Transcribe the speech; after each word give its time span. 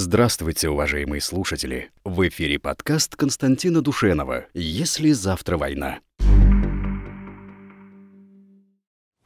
Здравствуйте, 0.00 0.68
уважаемые 0.68 1.20
слушатели! 1.20 1.90
В 2.04 2.28
эфире 2.28 2.60
подкаст 2.60 3.16
Константина 3.16 3.82
Душенова 3.82 4.44
«Если 4.54 5.10
завтра 5.10 5.58
война». 5.58 5.98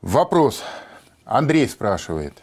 Вопрос. 0.00 0.62
Андрей 1.26 1.68
спрашивает. 1.68 2.42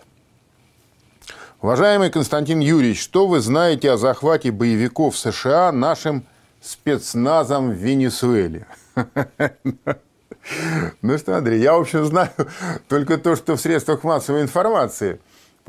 Уважаемый 1.60 2.12
Константин 2.12 2.60
Юрьевич, 2.60 3.02
что 3.02 3.26
вы 3.26 3.40
знаете 3.40 3.90
о 3.90 3.98
захвате 3.98 4.52
боевиков 4.52 5.18
США 5.18 5.72
нашим 5.72 6.24
спецназом 6.62 7.72
в 7.72 7.74
Венесуэле? 7.74 8.68
Ну 11.02 11.18
что, 11.18 11.38
Андрей, 11.38 11.62
я, 11.62 11.74
в 11.74 11.82
общем, 11.82 12.06
знаю 12.06 12.32
только 12.88 13.18
то, 13.18 13.36
что 13.36 13.56
в 13.56 13.62
средствах 13.62 14.04
массовой 14.04 14.42
информации 14.42 15.20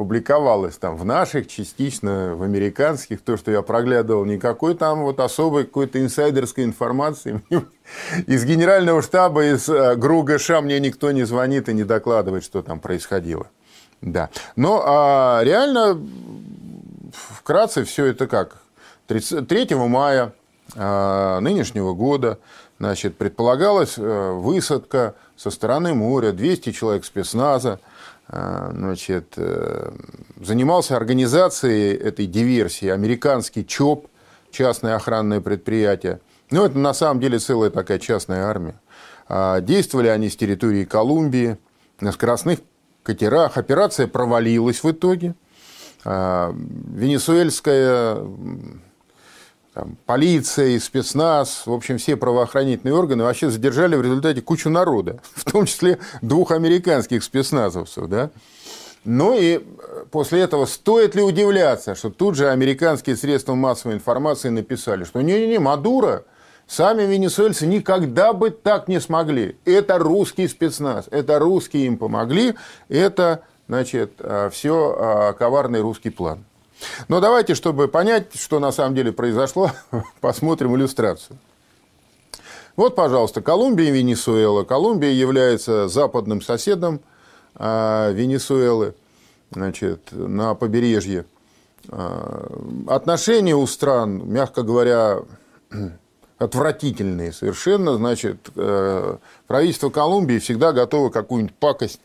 публиковалось 0.00 0.78
там 0.78 0.96
в 0.96 1.04
наших, 1.04 1.46
частично 1.46 2.34
в 2.34 2.42
американских, 2.42 3.20
то, 3.20 3.36
что 3.36 3.50
я 3.50 3.60
проглядывал, 3.60 4.24
никакой 4.24 4.74
там 4.74 5.02
вот 5.02 5.20
особой 5.20 5.64
какой-то 5.64 6.00
инсайдерской 6.00 6.64
информации. 6.64 7.42
Из 8.26 8.46
генерального 8.46 9.02
штаба, 9.02 9.44
из 9.44 9.68
э, 9.68 9.96
ГРУ 9.96 10.22
ГШ 10.22 10.62
мне 10.62 10.80
никто 10.80 11.10
не 11.10 11.24
звонит 11.24 11.68
и 11.68 11.74
не 11.74 11.84
докладывает, 11.84 12.44
что 12.44 12.62
там 12.62 12.80
происходило. 12.80 13.48
Да. 14.00 14.30
Но 14.56 14.82
а, 14.86 15.42
реально, 15.44 16.00
вкратце, 17.12 17.84
все 17.84 18.06
это 18.06 18.26
как? 18.26 18.56
3 19.06 19.74
мая 19.74 20.22
а, 20.22 20.32
нынешнего 20.76 21.94
года 21.94 22.38
значит, 22.80 23.16
предполагалась 23.16 23.94
а, 23.98 24.32
высадка 24.32 25.14
со 25.36 25.50
стороны 25.50 25.94
моря, 25.94 26.32
200 26.32 26.72
человек 26.72 27.04
спецназа, 27.04 27.78
а, 28.26 28.72
значит, 28.72 29.34
а, 29.36 29.94
занимался 30.40 30.96
организацией 30.96 31.94
этой 31.94 32.26
диверсии 32.26 32.88
американский 32.88 33.64
ЧОП, 33.66 34.06
частное 34.50 34.96
охранное 34.96 35.40
предприятие. 35.40 36.20
Ну, 36.50 36.64
это 36.64 36.78
на 36.78 36.94
самом 36.94 37.20
деле 37.20 37.38
целая 37.38 37.70
такая 37.70 37.98
частная 37.98 38.44
армия. 38.44 38.80
А, 39.28 39.60
действовали 39.60 40.08
они 40.08 40.30
с 40.30 40.36
территории 40.36 40.84
Колумбии, 40.84 41.58
на 42.00 42.12
скоростных 42.12 42.60
катерах. 43.02 43.58
Операция 43.58 44.06
провалилась 44.06 44.82
в 44.82 44.90
итоге. 44.90 45.34
А, 46.02 46.54
венесуэльская 46.56 48.16
там, 49.74 49.96
полиция, 50.04 50.78
спецназ, 50.80 51.62
в 51.66 51.72
общем, 51.72 51.98
все 51.98 52.16
правоохранительные 52.16 52.94
органы 52.94 53.22
вообще 53.22 53.50
задержали 53.50 53.94
в 53.94 54.02
результате 54.02 54.40
кучу 54.40 54.68
народа, 54.68 55.20
в 55.34 55.50
том 55.50 55.66
числе 55.66 55.98
двух 56.22 56.50
американских 56.50 57.22
спецназовцев. 57.22 58.08
Да? 58.08 58.30
Ну 59.04 59.36
и 59.38 59.64
после 60.10 60.40
этого 60.40 60.66
стоит 60.66 61.14
ли 61.14 61.22
удивляться, 61.22 61.94
что 61.94 62.10
тут 62.10 62.34
же 62.34 62.50
американские 62.50 63.16
средства 63.16 63.54
массовой 63.54 63.94
информации 63.94 64.48
написали, 64.48 65.04
что 65.04 65.22
не-не-не, 65.22 65.58
Мадуро, 65.58 66.24
сами 66.66 67.02
венесуэльцы 67.02 67.66
никогда 67.66 68.32
бы 68.32 68.50
так 68.50 68.88
не 68.88 69.00
смогли. 69.00 69.56
Это 69.64 69.98
русский 69.98 70.48
спецназ, 70.48 71.06
это 71.10 71.38
русские 71.38 71.86
им 71.86 71.96
помогли, 71.96 72.56
это, 72.88 73.42
значит, 73.68 74.14
а, 74.18 74.50
все 74.50 74.96
а, 74.98 75.32
коварный 75.32 75.80
русский 75.80 76.10
план. 76.10 76.44
Но 77.08 77.20
давайте, 77.20 77.54
чтобы 77.54 77.88
понять, 77.88 78.34
что 78.34 78.58
на 78.58 78.72
самом 78.72 78.94
деле 78.94 79.12
произошло, 79.12 79.70
посмотрим 80.20 80.76
иллюстрацию. 80.76 81.38
Вот, 82.76 82.94
пожалуйста, 82.94 83.42
Колумбия 83.42 83.88
и 83.88 83.90
Венесуэла. 83.90 84.64
Колумбия 84.64 85.10
является 85.10 85.88
западным 85.88 86.40
соседом 86.40 87.00
а, 87.54 88.10
Венесуэлы 88.12 88.94
значит, 89.50 90.12
на 90.12 90.54
побережье. 90.54 91.26
А, 91.88 92.48
отношения 92.86 93.54
у 93.54 93.66
стран, 93.66 94.22
мягко 94.30 94.62
говоря, 94.62 95.20
отвратительные 96.38 97.32
совершенно. 97.32 97.96
Значит, 97.96 98.48
э, 98.56 99.16
правительство 99.46 99.90
Колумбии 99.90 100.38
всегда 100.38 100.72
готово 100.72 101.10
какую-нибудь 101.10 101.54
пакость 101.56 102.00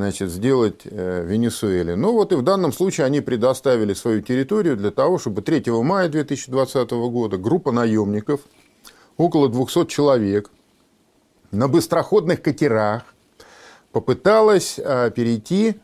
значит, 0.00 0.30
сделать 0.30 0.80
э, 0.84 1.24
Венесуэле. 1.26 1.94
Ну 1.94 2.12
вот 2.12 2.32
и 2.32 2.34
в 2.34 2.42
данном 2.42 2.72
случае 2.72 3.06
они 3.06 3.20
предоставили 3.20 3.92
свою 3.92 4.22
территорию 4.22 4.76
для 4.76 4.90
того, 4.90 5.18
чтобы 5.18 5.42
3 5.42 5.70
мая 5.82 6.08
2020 6.08 6.90
года 6.90 7.36
группа 7.36 7.70
наемников, 7.70 8.40
около 9.18 9.48
200 9.48 9.86
человек, 9.86 10.50
на 11.50 11.68
быстроходных 11.68 12.40
катерах 12.40 13.02
попыталась 13.92 14.78
э, 14.78 15.10
перейти, 15.14 15.78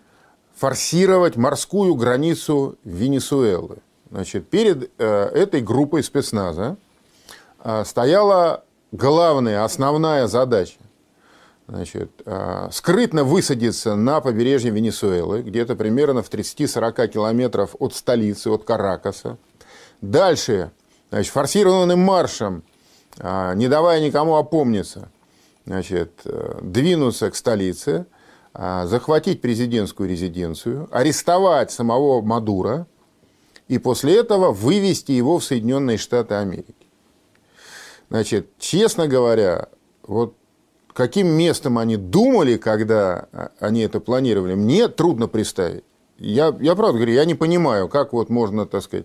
форсировать 0.54 1.36
морскую 1.36 1.94
границу 1.94 2.76
Венесуэлы. 2.84 3.78
Значит, 4.10 4.48
перед 4.48 4.90
э, 4.96 5.04
этой 5.34 5.60
группой 5.60 6.02
спецназа 6.02 6.78
стояла 7.84 8.62
главная, 8.92 9.64
основная 9.64 10.28
задача 10.28 10.78
значит, 11.68 12.10
а, 12.24 12.68
скрытно 12.70 13.24
высадиться 13.24 13.94
на 13.96 14.20
побережье 14.20 14.70
Венесуэлы, 14.70 15.42
где-то 15.42 15.76
примерно 15.76 16.22
в 16.22 16.30
30-40 16.30 17.08
километров 17.08 17.74
от 17.78 17.94
столицы, 17.94 18.48
от 18.48 18.64
Каракаса. 18.64 19.38
Дальше, 20.00 20.70
значит, 21.10 21.32
форсированным 21.32 21.98
маршем, 21.98 22.62
а, 23.18 23.54
не 23.54 23.68
давая 23.68 24.00
никому 24.00 24.36
опомниться, 24.36 25.08
значит, 25.64 26.20
э, 26.24 26.58
двинуться 26.62 27.30
к 27.30 27.34
столице, 27.34 28.06
а, 28.52 28.86
захватить 28.86 29.40
президентскую 29.40 30.08
резиденцию, 30.08 30.88
арестовать 30.92 31.72
самого 31.72 32.22
Мадура 32.22 32.86
и 33.68 33.78
после 33.78 34.16
этого 34.16 34.52
вывести 34.52 35.12
его 35.12 35.38
в 35.38 35.44
Соединенные 35.44 35.98
Штаты 35.98 36.34
Америки. 36.34 36.74
Значит, 38.08 38.50
честно 38.58 39.08
говоря, 39.08 39.68
вот 40.02 40.36
каким 40.96 41.28
местом 41.28 41.76
они 41.76 41.98
думали, 41.98 42.56
когда 42.56 43.28
они 43.60 43.82
это 43.82 44.00
планировали, 44.00 44.54
мне 44.54 44.88
трудно 44.88 45.28
представить. 45.28 45.84
Я, 46.18 46.56
я 46.58 46.74
правда 46.74 46.94
говорю, 46.94 47.12
я 47.12 47.26
не 47.26 47.34
понимаю, 47.34 47.88
как 47.88 48.14
вот 48.14 48.30
можно, 48.30 48.64
так 48.64 48.82
сказать, 48.82 49.04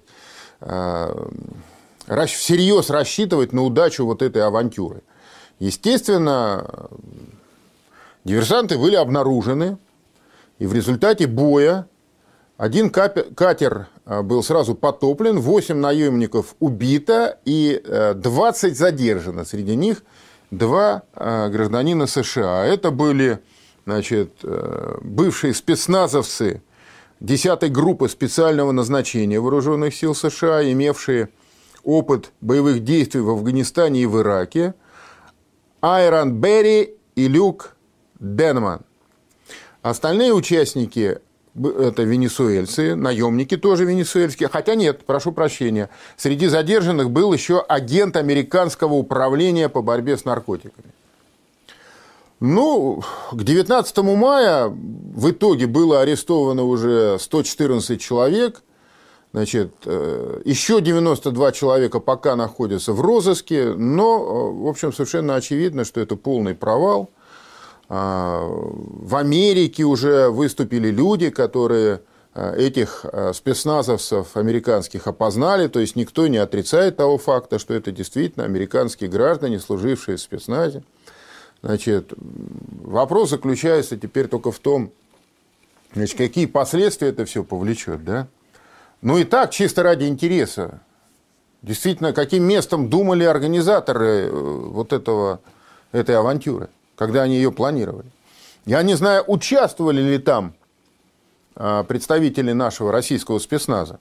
а, 0.62 1.30
всерьез 2.28 2.90
рассчитывать 2.90 3.52
на 3.52 3.64
удачу 3.64 4.06
вот 4.06 4.22
этой 4.22 4.42
авантюры. 4.42 5.02
Естественно, 5.60 6.90
диверсанты 8.24 8.78
были 8.78 8.96
обнаружены, 8.96 9.78
и 10.60 10.68
в 10.68 10.74
результате 10.74 11.28
боя 11.28 11.88
один 12.56 12.90
катер 12.90 13.88
а, 14.06 14.24
был 14.24 14.44
сразу 14.44 14.76
потоплен, 14.76 15.42
8 15.42 15.76
наемников 15.76 16.56
убито 16.62 17.38
и 17.44 17.84
20 18.16 18.72
э, 18.72 18.76
задержано. 18.76 19.44
Среди 19.44 19.76
них 19.76 20.04
два 20.52 21.04
а, 21.14 21.50
гражданина 21.50 22.06
США. 22.06 22.66
Это 22.66 22.92
были 22.92 23.40
значит, 23.86 24.34
э, 24.44 24.98
бывшие 25.02 25.54
спецназовцы 25.54 26.62
10-й 27.20 27.70
группы 27.70 28.10
специального 28.10 28.72
назначения 28.72 29.40
вооруженных 29.40 29.96
сил 29.96 30.14
США, 30.14 30.70
имевшие 30.72 31.30
опыт 31.84 32.32
боевых 32.42 32.84
действий 32.84 33.22
в 33.22 33.30
Афганистане 33.30 34.04
и 34.04 34.06
в 34.06 34.20
Ираке, 34.20 34.76
Айрон 35.82 36.34
Берри 36.40 36.96
и 37.16 37.28
Люк 37.28 37.76
Денман. 38.20 38.82
Остальные 39.82 40.34
участники 40.34 41.20
это 41.56 42.04
венесуэльцы, 42.04 42.96
наемники 42.96 43.58
тоже 43.58 43.86
венесуэльские. 43.86 44.50
Хотя 44.50 44.76
нет, 44.76 45.06
прошу 45.06 45.32
прощения. 45.32 45.90
Среди 46.18 46.48
задержанных 46.48 47.12
был 47.12 47.34
еще 47.34 47.60
агент 47.60 48.16
американского 48.16 48.94
управления 48.94 49.70
по 49.70 49.82
борьбе 49.82 50.18
с 50.18 50.26
наркотиками. 50.26 50.92
Ну, 52.40 53.04
к 53.32 53.44
19 53.44 53.98
мая 53.98 54.68
в 54.68 55.30
итоге 55.30 55.68
было 55.68 56.02
арестовано 56.02 56.64
уже 56.64 57.18
114 57.20 58.02
человек. 58.02 58.64
Значит, 59.34 59.74
э, 59.86 60.42
еще 60.44 60.82
92 60.82 61.52
человека 61.52 62.00
пока 62.00 62.36
находятся 62.36 62.94
в 62.94 63.02
розыске. 63.02 63.74
Но, 63.74 64.18
э, 64.18 64.64
в 64.64 64.68
общем, 64.68 64.92
совершенно 64.92 65.36
очевидно, 65.36 65.86
что 65.86 66.02
это 66.02 66.16
полный 66.16 66.56
провал– 66.56 67.10
в 67.92 69.18
Америке 69.18 69.84
уже 69.84 70.30
выступили 70.30 70.90
люди, 70.90 71.30
которые 71.30 72.00
а, 72.34 72.56
этих 72.56 73.04
а, 73.04 73.34
спецназовцев 73.34 74.38
американских 74.38 75.08
опознали, 75.08 75.68
то 75.68 75.82
есть 75.82 75.98
никто 75.98 76.28
не 76.28 76.38
отрицает 76.38 76.96
того 76.96 77.18
факта, 77.18 77.60
что 77.60 77.74
это 77.74 77.92
действительно 77.92 78.46
американские 78.46 79.10
граждане, 79.10 79.60
служившие 79.60 80.16
в 80.16 80.22
спецназе. 80.22 80.84
Значит, 81.62 82.14
вопрос 82.16 83.32
заключается 83.32 83.98
теперь 83.98 84.30
только 84.30 84.54
в 84.54 84.60
том, 84.60 84.92
значит, 85.94 86.18
какие 86.18 86.46
последствия 86.46 87.10
это 87.10 87.26
все 87.26 87.44
повлечет. 87.44 88.06
Да? 88.06 88.30
Ну 89.02 89.18
и 89.18 89.26
так, 89.26 89.52
чисто 89.52 89.84
ради 89.84 90.06
интереса, 90.06 90.80
действительно, 91.62 92.14
каким 92.14 92.46
местом 92.46 92.90
думали 92.90 93.26
организаторы 93.26 94.08
э, 94.08 94.30
вот 94.32 94.94
этого, 94.94 95.42
этой 95.92 96.16
авантюры– 96.16 96.70
когда 97.02 97.24
они 97.24 97.38
ее 97.38 97.52
планировали. 97.52 98.06
Я 98.68 98.84
не 98.84 98.94
знаю, 98.94 99.24
участвовали 99.26 100.04
ли 100.04 100.20
там 100.20 100.54
а, 101.56 101.84
представители 101.84 102.52
нашего 102.52 102.92
российского 102.92 103.40
спецназа. 103.40 104.00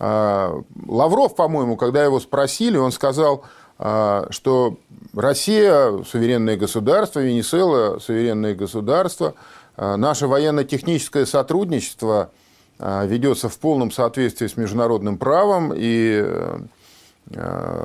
Лавров, 0.00 1.36
по-моему, 1.36 1.76
когда 1.76 2.02
его 2.02 2.18
спросили, 2.18 2.76
он 2.76 2.90
сказал, 2.90 3.44
что 3.78 4.78
Россия– 5.14 6.02
суверенное 6.10 6.56
государство, 6.56 7.20
Венесуэла– 7.20 7.98
суверенное 8.00 8.56
государство, 8.56 9.34
наше 9.76 10.26
военно-техническое 10.26 11.26
сотрудничество 11.26 12.30
ведется 12.78 13.48
в 13.48 13.58
полном 13.58 13.92
соответствии 13.92 14.48
с 14.48 14.56
международным 14.56 15.18
правом, 15.18 15.72
и 15.76 16.24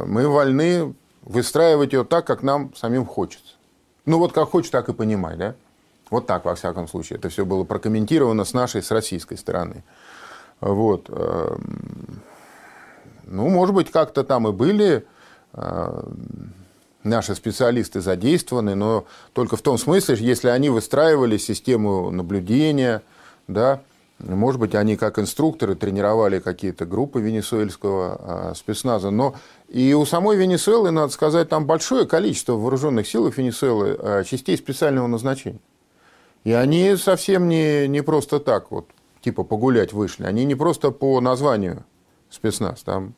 мы 0.06 0.28
вольны 0.30 0.96
выстраивать 1.22 1.92
ее 1.92 2.06
так, 2.06 2.26
как 2.26 2.42
нам 2.42 2.74
самим 2.76 3.06
хочется. 3.06 3.55
Ну 4.06 4.20
вот 4.20 4.34
как 4.34 4.50
хочешь, 4.50 4.70
так 4.70 4.90
и 4.90 4.94
понимай, 4.94 5.36
да? 5.36 5.56
Вот 6.10 6.28
так, 6.28 6.46
во 6.46 6.56
всяком 6.56 6.88
случае. 6.88 7.18
Это 7.18 7.30
все 7.30 7.46
было 7.46 7.64
прокомментировано 7.64 8.46
с 8.46 8.54
нашей, 8.54 8.84
с 8.84 8.92
российской 8.92 9.36
стороны. 9.36 9.84
Вот. 10.62 11.10
Эм, 11.10 12.22
ну, 13.26 13.50
может 13.50 13.74
быть, 13.74 13.92
как-то 13.92 14.24
там 14.24 14.48
и 14.48 14.52
были 14.52 15.06
э, 15.54 16.04
наши 17.04 17.36
специалисты 17.36 18.02
задействованы, 18.02 18.76
но 18.76 19.06
только 19.34 19.58
в 19.58 19.62
том 19.62 19.78
смысле, 19.78 20.16
если 20.20 20.50
они 20.50 20.70
выстраивали 20.70 21.38
систему 21.38 22.12
наблюдения, 22.12 23.02
да, 23.48 23.82
может 24.20 24.60
быть, 24.62 24.76
они 24.76 24.96
как 24.96 25.20
инструкторы 25.20 25.76
тренировали 25.76 26.40
какие-то 26.40 26.86
группы 26.86 27.20
венесуэльского 27.20 28.20
а, 28.20 28.54
спецназа. 28.56 29.10
Но 29.10 29.36
и 29.68 29.94
у 29.94 30.06
самой 30.06 30.38
Венесуэлы, 30.38 30.92
надо 30.92 31.12
сказать, 31.12 31.50
там 31.50 31.66
большое 31.66 32.06
количество 32.08 32.54
вооруженных 32.54 33.08
сил 33.08 33.28
Венесуэлы 33.28 33.98
а, 34.00 34.24
частей 34.24 34.58
специального 34.58 35.08
назначения. 35.08 35.60
И 36.46 36.54
они 36.54 36.96
совсем 36.96 37.50
не, 37.50 37.88
не 37.88 38.02
просто 38.02 38.40
так, 38.40 38.72
вот, 38.72 38.88
типа 39.22 39.44
погулять 39.44 39.92
вышли. 39.92 40.24
Они 40.24 40.46
не 40.46 40.56
просто 40.56 40.92
по 40.92 41.20
названию 41.20 41.84
спецназ. 42.30 42.84
Там 42.84 43.16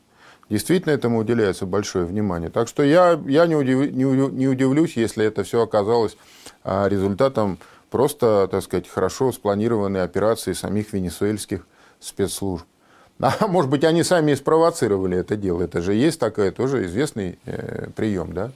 действительно 0.50 0.92
этому 0.92 1.18
уделяется 1.18 1.66
большое 1.66 2.06
внимание. 2.06 2.50
Так 2.50 2.68
что 2.68 2.82
я, 2.82 3.20
я 3.26 3.46
не, 3.46 3.54
удив, 3.54 3.92
не, 3.92 4.04
не 4.04 4.48
удивлюсь, 4.48 4.96
если 4.96 5.24
это 5.24 5.44
все 5.44 5.62
оказалось 5.62 6.16
а, 6.64 6.88
результатом 6.88 7.58
просто, 7.90 8.48
так 8.50 8.62
сказать, 8.62 8.88
хорошо 8.88 9.32
спланированной 9.32 10.02
операции 10.02 10.52
самих 10.52 10.92
венесуэльских 10.92 11.66
спецслужб. 12.00 12.66
А 13.20 13.48
может 13.48 13.68
быть, 13.68 13.82
они 13.82 14.04
сами 14.04 14.32
и 14.32 14.36
спровоцировали 14.36 15.18
это 15.18 15.36
дело. 15.36 15.62
Это 15.62 15.82
же 15.82 15.94
есть 15.94 16.20
такой 16.20 16.52
тоже 16.52 16.86
известный 16.86 17.38
э, 17.46 17.90
прием, 17.96 18.32
да? 18.32 18.52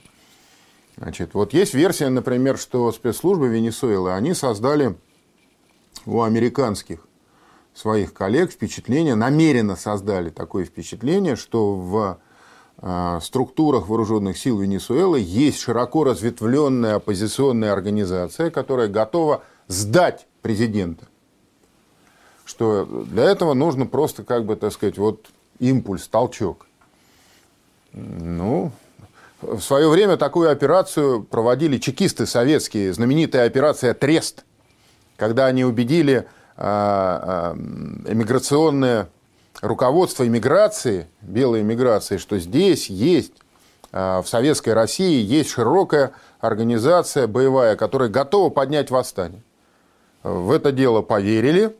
Значит, 0.95 1.33
вот 1.33 1.53
есть 1.53 1.73
версия, 1.73 2.07
например, 2.09 2.57
что 2.57 2.91
спецслужбы 2.91 3.49
Венесуэлы, 3.49 4.13
они 4.13 4.33
создали 4.33 4.95
у 6.05 6.21
американских 6.21 7.05
своих 7.73 8.13
коллег 8.13 8.51
впечатление, 8.51 9.15
намеренно 9.15 9.75
создали 9.75 10.29
такое 10.29 10.65
впечатление, 10.65 11.35
что 11.35 11.75
в 11.75 12.19
структурах 13.21 13.87
вооруженных 13.87 14.37
сил 14.37 14.59
Венесуэлы 14.59 15.19
есть 15.21 15.59
широко 15.59 16.03
разветвленная 16.03 16.95
оппозиционная 16.95 17.71
организация, 17.71 18.49
которая 18.49 18.89
готова 18.89 19.43
сдать 19.67 20.27
президента. 20.41 21.05
Что 22.43 22.85
для 22.85 23.23
этого 23.23 23.53
нужно 23.53 23.85
просто, 23.85 24.23
как 24.23 24.45
бы, 24.45 24.57
так 24.57 24.73
сказать, 24.73 24.97
вот 24.97 25.27
импульс, 25.59 26.09
толчок. 26.09 26.67
Ну, 27.93 28.71
в 29.41 29.61
свое 29.61 29.87
время 29.87 30.17
такую 30.17 30.51
операцию 30.51 31.23
проводили 31.23 31.77
чекисты 31.77 32.25
советские, 32.25 32.93
знаменитая 32.93 33.47
операция 33.47 33.93
«Трест», 33.93 34.43
когда 35.15 35.45
они 35.45 35.63
убедили 35.63 36.27
а, 36.57 37.53
а, 37.53 38.11
эмиграционные 38.11 39.07
руководство 39.63 40.27
иммиграции, 40.27 41.07
белой 41.21 41.61
иммиграции, 41.61 42.17
что 42.17 42.37
здесь 42.37 42.89
есть, 42.89 43.31
а, 43.93 44.21
в 44.21 44.27
Советской 44.27 44.73
России 44.73 45.23
есть 45.23 45.49
широкая 45.49 46.11
организация 46.41 47.27
боевая, 47.27 47.77
которая 47.77 48.09
готова 48.09 48.49
поднять 48.49 48.91
восстание. 48.91 49.41
В 50.21 50.51
это 50.51 50.73
дело 50.73 51.01
поверили 51.01 51.75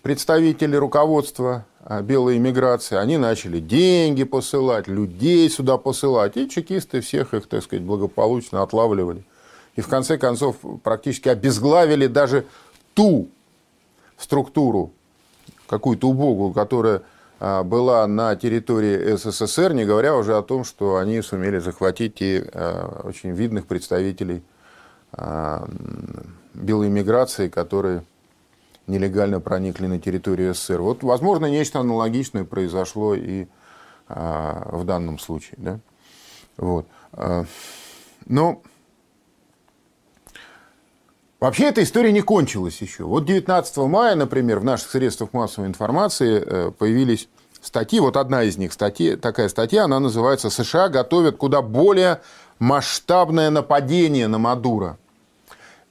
представители 0.00 0.74
руководства 0.74 1.66
а, 1.84 2.00
белой 2.00 2.38
иммиграции. 2.38 2.96
Они 2.96 3.18
начали 3.18 3.60
деньги 3.60 4.24
посылать, 4.24 4.88
людей 4.88 5.50
сюда 5.50 5.76
посылать. 5.76 6.38
И 6.38 6.48
чекисты 6.48 7.02
всех 7.02 7.34
их, 7.34 7.46
так 7.46 7.62
сказать, 7.62 7.84
благополучно 7.84 8.62
отлавливали. 8.62 9.22
И 9.76 9.82
в 9.82 9.88
конце 9.88 10.16
концов 10.16 10.56
практически 10.82 11.28
обезглавили 11.28 12.06
даже 12.06 12.46
ту 12.94 13.28
структуру 14.16 14.92
какую-то 15.70 16.08
убогую, 16.08 16.52
которая 16.52 17.02
а, 17.38 17.62
была 17.62 18.04
на 18.08 18.34
территории 18.34 19.14
СССР, 19.16 19.72
не 19.72 19.84
говоря 19.84 20.16
уже 20.16 20.36
о 20.36 20.42
том, 20.42 20.64
что 20.64 20.96
они 20.96 21.22
сумели 21.22 21.60
захватить 21.60 22.20
и 22.20 22.42
а, 22.52 23.02
очень 23.04 23.30
видных 23.30 23.66
представителей 23.66 24.42
а, 25.12 25.68
белой 26.54 26.88
миграции, 26.88 27.48
которые 27.48 28.02
нелегально 28.88 29.38
проникли 29.38 29.86
на 29.86 30.00
территорию 30.00 30.54
СССР. 30.54 30.80
Вот, 30.80 31.04
возможно, 31.04 31.46
нечто 31.46 31.78
аналогичное 31.78 32.44
произошло 32.44 33.14
и 33.14 33.46
в 34.08 34.82
данном 34.86 35.20
случае. 35.20 35.54
Да? 35.58 35.78
Вот. 36.56 36.84
Но 38.26 38.60
Вообще 41.40 41.64
эта 41.64 41.82
история 41.82 42.12
не 42.12 42.20
кончилась 42.20 42.82
еще. 42.82 43.04
Вот 43.04 43.24
19 43.24 43.76
мая, 43.78 44.14
например, 44.14 44.58
в 44.58 44.64
наших 44.64 44.90
средствах 44.90 45.32
массовой 45.32 45.68
информации 45.68 46.42
э, 46.44 46.70
появились 46.76 47.28
статьи. 47.62 47.98
Вот 47.98 48.18
одна 48.18 48.42
из 48.42 48.58
них, 48.58 48.74
статья, 48.74 49.16
такая 49.16 49.48
статья, 49.48 49.84
она 49.84 50.00
называется 50.00 50.50
«США 50.50 50.90
готовят 50.90 51.38
куда 51.38 51.62
более 51.62 52.20
масштабное 52.58 53.48
нападение 53.48 54.28
на 54.28 54.36
Мадуро». 54.36 54.98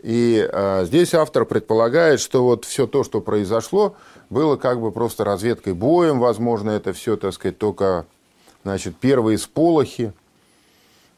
И 0.03 0.47
э, 0.47 0.85
здесь 0.85 1.15
автор 1.15 1.45
предполагает, 1.45 2.19
что 2.19 2.43
вот 2.43 2.65
все 2.65 2.85
то, 2.85 3.03
что 3.03 3.19
произошло, 3.19 3.95
было 4.29 4.55
как 4.55 4.79
бы 4.79 4.91
просто 4.91 5.23
разведкой 5.23 5.73
боем. 5.73 6.19
Возможно, 6.19 6.69
это 6.69 6.93
все, 6.93 7.17
так 7.17 7.33
сказать, 7.33 7.57
только 7.57 8.05
значит, 8.63 8.95
первые 8.97 9.39
сполохи. 9.39 10.13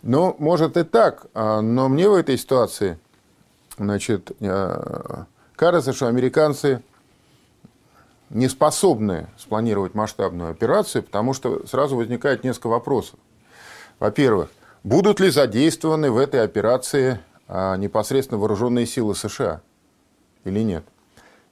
Но 0.03 0.37
может 0.39 0.77
и 0.77 0.83
так. 0.83 1.25
А, 1.33 1.59
но 1.59 1.89
мне 1.89 2.07
в 2.07 2.13
этой 2.13 2.37
ситуации– 2.37 2.97
Значит, 3.81 4.31
э, 4.39 5.23
кажется, 5.55 5.91
что 5.93 6.05
американцы 6.05 6.83
не 8.29 8.47
способны 8.47 9.27
спланировать 9.39 9.95
масштабную 9.95 10.51
операцию, 10.51 11.01
потому 11.01 11.33
что 11.33 11.65
сразу 11.65 11.95
возникает 11.95 12.43
несколько 12.43 12.67
вопросов. 12.67 13.17
Во-первых, 13.97 14.51
будут 14.83 15.19
ли 15.19 15.31
задействованы 15.31 16.11
в 16.11 16.19
этой 16.19 16.43
операции 16.43 17.19
а, 17.47 17.75
непосредственно 17.75 18.39
вооруженные 18.39 18.85
силы 18.85 19.15
США 19.15 19.61
или 20.43 20.59
нет? 20.59 20.85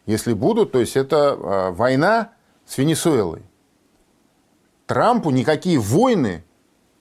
Если 0.06 0.34
будут, 0.34 0.72
то 0.72 0.80
есть 0.80 0.96
это 0.96 1.32
а, 1.32 1.72
война 1.72 2.30
с 2.68 2.78
Венесуэлой. 2.78 3.42
Трампу 4.86 5.32
никакие 5.32 5.80
войны 5.80 6.44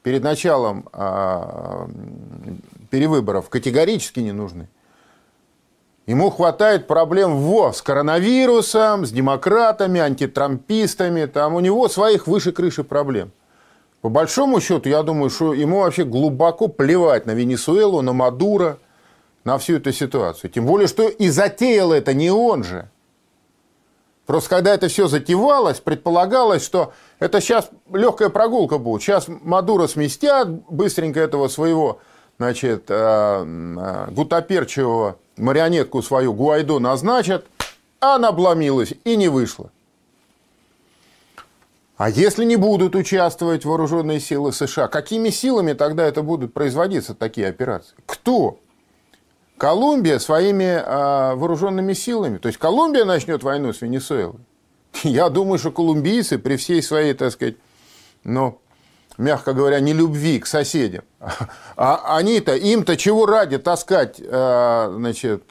перед 0.03 0.23
началом 0.23 0.89
а, 0.93 1.87
перевыборов 2.91 3.51
категорически 3.51 4.21
не 4.21 4.33
нужны. 4.33 4.69
Ему 6.09 6.31
хватает 6.31 6.87
проблем 6.87 7.37
во, 7.37 7.71
с 7.71 7.83
коронавирусом, 7.83 9.05
с 9.05 9.11
демократами, 9.11 10.01
антитрампистами. 10.01 11.27
Там 11.27 11.55
у 11.55 11.61
него 11.61 11.87
своих 11.91 12.27
выше 12.27 12.51
крыши 12.51 12.83
проблем. 12.83 13.31
По 14.01 14.09
большому 14.09 14.59
счету, 14.63 14.89
я 14.89 15.03
думаю, 15.03 15.29
что 15.29 15.53
ему 15.53 15.81
вообще 15.81 16.05
глубоко 16.05 16.69
плевать 16.69 17.27
на 17.27 17.33
Венесуэлу, 17.33 18.01
на 18.01 18.15
Мадуро, 18.15 18.79
на 19.45 19.59
всю 19.59 19.77
эту 19.77 19.93
ситуацию. 19.93 20.51
Тем 20.51 20.65
более, 20.65 20.89
что 20.89 21.07
и 21.07 21.29
затеял 21.29 21.93
это 21.93 22.15
не 22.15 22.31
он 22.31 22.65
же. 22.65 22.89
Просто 24.25 24.49
когда 24.49 24.73
это 24.73 24.89
все 24.89 25.09
затевалось, 25.09 25.81
предполагалось, 25.81 26.65
что 26.65 26.95
это 27.19 27.43
сейчас 27.43 27.69
легкая 27.93 28.31
прогулка 28.31 28.79
будет. 28.79 29.03
Сейчас 29.03 29.27
Мадуро 29.29 29.87
сместят 29.87 30.49
быстренько 30.71 31.21
этого 31.21 31.49
своего 31.49 32.01
значит, 32.39 32.85
э, 32.89 32.95
э, 32.95 34.11
гутоперчивого 34.11 35.19
марионетку 35.39 36.03
свою 36.03 36.33
Гуайдо 36.33 36.79
назначат, 36.79 37.47
а 38.01 38.17
она 38.17 38.29
обломилась 38.29 38.95
и 39.05 39.17
не 39.17 39.29
вышла. 39.29 39.71
А 41.97 42.11
если 42.11 42.45
не 42.45 42.55
будут 42.55 42.95
участвовать 42.95 43.65
вооруженные 43.65 44.21
силы 44.21 44.53
США, 44.53 44.87
какими 44.87 45.31
силами 45.31 45.73
тогда 45.73 46.07
это 46.07 46.23
будут 46.23 46.55
производиться 46.55 47.15
такие 47.15 47.49
операции? 47.49 47.97
Кто? 48.07 48.61
Колумбия 49.57 50.21
своими 50.21 50.81
а, 50.81 51.35
вооруженными 51.35 51.93
силами. 51.95 52.39
То 52.39 52.47
есть 52.47 52.59
Колумбия 52.59 53.05
начнет 53.05 53.43
войну 53.43 53.73
с 53.73 53.81
Венесуэлой. 53.81 54.39
Я 55.03 55.29
думаю, 55.29 55.59
что 55.59 55.73
колумбийцы 55.73 56.39
при 56.39 56.57
всей 56.57 56.83
своей, 56.83 57.15
так 57.15 57.33
сказать, 57.33 57.57
ну, 58.23 58.61
мягко 59.19 59.53
говоря, 59.53 59.81
не 59.81 59.93
любви 59.93 60.39
к 60.39 60.47
соседям. 60.47 61.05
А 61.77 62.17
они-то, 62.17 62.57
им-то 62.57 62.97
чего 62.97 63.27
ради 63.27 63.59
таскать, 63.59 64.21
э, 64.21 64.93
значит, 64.97 65.45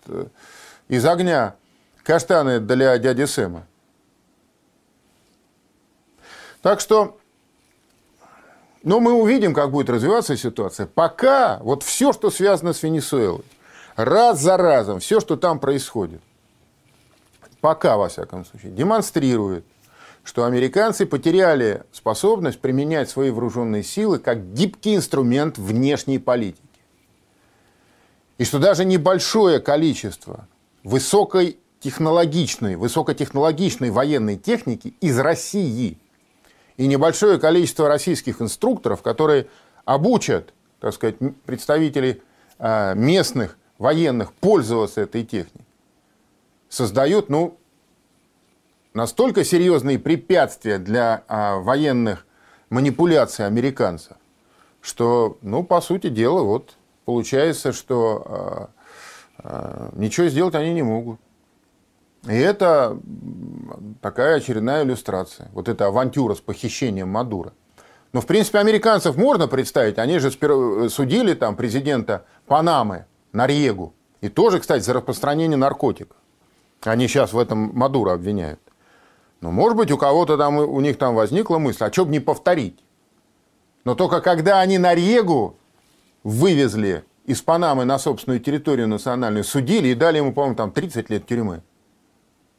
из 0.88 1.06
огня 1.06 1.56
каштаны 2.04 2.60
для 2.60 2.98
дяди 2.98 3.26
Сэма? 3.26 3.68
Так 6.62 6.80
что, 6.80 7.18
ну, 8.84 9.00
мы 9.00 9.14
увидим, 9.14 9.54
как 9.54 9.72
будет 9.72 9.90
развиваться 9.90 10.36
ситуация. 10.36 10.88
Пока 10.88 11.60
вот 11.62 11.84
все, 11.84 12.14
что 12.14 12.30
связано 12.32 12.74
с 12.74 12.84
Венесуэлой, 12.84 13.46
раз 13.96 14.40
за 14.40 14.58
разом, 14.58 15.00
все, 15.00 15.20
что 15.20 15.36
там 15.36 15.60
происходит, 15.60 16.22
пока, 17.62 17.98
во 17.98 18.08
всяком 18.08 18.46
случае, 18.46 18.72
демонстрирует, 18.72 19.66
что 20.28 20.44
американцы 20.44 21.06
потеряли 21.06 21.84
способность 21.94 22.60
применять 22.60 23.10
свои 23.10 23.32
вооруженные 23.32 23.82
силы 23.82 24.20
как 24.20 24.52
гибкий 24.52 24.98
инструмент 24.98 25.58
внешней 25.58 26.20
политики. 26.20 26.60
И 28.38 28.44
что 28.44 28.60
даже 28.60 28.84
небольшое 28.84 29.62
количество 29.62 30.50
высокой 30.84 31.58
технологичной, 31.80 32.76
высокотехнологичной 32.76 33.90
военной 33.90 34.36
техники 34.36 34.96
из 35.00 35.18
России 35.18 35.98
и 36.76 36.88
небольшое 36.88 37.40
количество 37.40 37.88
российских 37.88 38.42
инструкторов, 38.42 39.02
которые 39.02 39.48
обучат, 39.86 40.54
так 40.82 40.94
сказать, 40.94 41.16
представителей 41.46 42.22
а, 42.60 42.96
местных 42.96 43.58
военных 43.78 44.34
пользоваться 44.34 45.00
этой 45.00 45.24
техникой, 45.24 45.66
создают, 46.68 47.30
ну, 47.30 47.58
настолько 48.98 49.44
серьезные 49.44 50.00
препятствия 50.00 50.80
для 50.80 51.24
а, 51.27 51.58
военных 51.58 52.25
манипуляций 52.70 53.46
американцев, 53.46 54.18
что, 54.82 55.38
ну, 55.42 55.63
по 55.63 55.80
сути 55.82 56.10
дела, 56.10 56.42
вот 56.42 56.74
получается, 57.06 57.72
что 57.72 58.24
а, 58.25 58.70
а, 59.38 59.89
ничего 59.94 60.27
сделать 60.27 60.56
они 60.56 60.74
не 60.74 60.82
могут. 60.82 61.20
И 62.27 62.36
это 62.36 63.00
такая 64.01 64.38
очередная 64.38 64.84
иллюстрация. 64.84 65.50
Вот 65.54 65.70
эта 65.70 65.86
авантюра 65.86 66.34
с 66.34 66.42
похищением 66.42 67.10
Мадура. 67.10 67.54
Но, 68.13 68.22
в 68.22 68.25
принципе, 68.25 68.58
американцев 68.58 69.16
можно 69.16 69.48
представить. 69.48 70.00
Они 70.00 70.18
же 70.18 70.32
судили 70.32 71.36
там 71.36 71.56
президента 71.56 72.25
Панамы, 72.48 73.06
Нарьегу. 73.32 73.94
И 74.22 74.30
тоже, 74.30 74.60
кстати, 74.60 74.82
за 74.84 74.94
распространение 74.94 75.58
наркотиков. 75.58 76.18
Они 76.82 77.08
сейчас 77.08 77.34
в 77.34 77.39
этом 77.39 77.72
Мадура 77.74 78.13
обвиняют. 78.13 78.60
Но, 79.41 79.51
может 79.51 79.77
быть, 79.77 79.91
у 79.91 79.98
кого-то 79.98 80.38
там, 80.38 80.58
у 80.58 80.79
них 80.82 80.98
там 80.98 81.15
возникла 81.15 81.58
мысль, 81.58 81.84
а 81.84 81.91
что 81.91 82.06
бы 82.06 82.12
не 82.12 82.20
повторить? 82.20 82.79
Но 83.84 83.96
только 83.96 84.20
когда 84.22 84.60
они 84.60 84.77
Нарьегу 84.77 85.56
вывезли 86.24 87.03
из 87.25 87.41
Панамы 87.41 87.86
на 87.86 88.00
собственную 88.00 88.39
территорию 88.39 88.88
национальную, 88.88 89.44
судили 89.44 89.89
и 89.89 89.96
дали 89.96 90.17
ему, 90.17 90.34
по-моему, 90.34 90.56
там 90.56 90.72
30 90.72 91.10
лет 91.10 91.27
тюрьмы. 91.27 91.62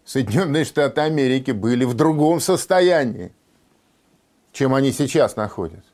Соединенные 0.05 0.65
Штаты 0.65 1.01
Америки 1.03 1.51
были 1.51 1.85
в 1.85 1.95
другом 1.95 2.41
состоянии, 2.41 3.33
чем 4.53 4.75
они 4.75 4.93
сейчас 4.93 5.37
находятся. 5.37 5.91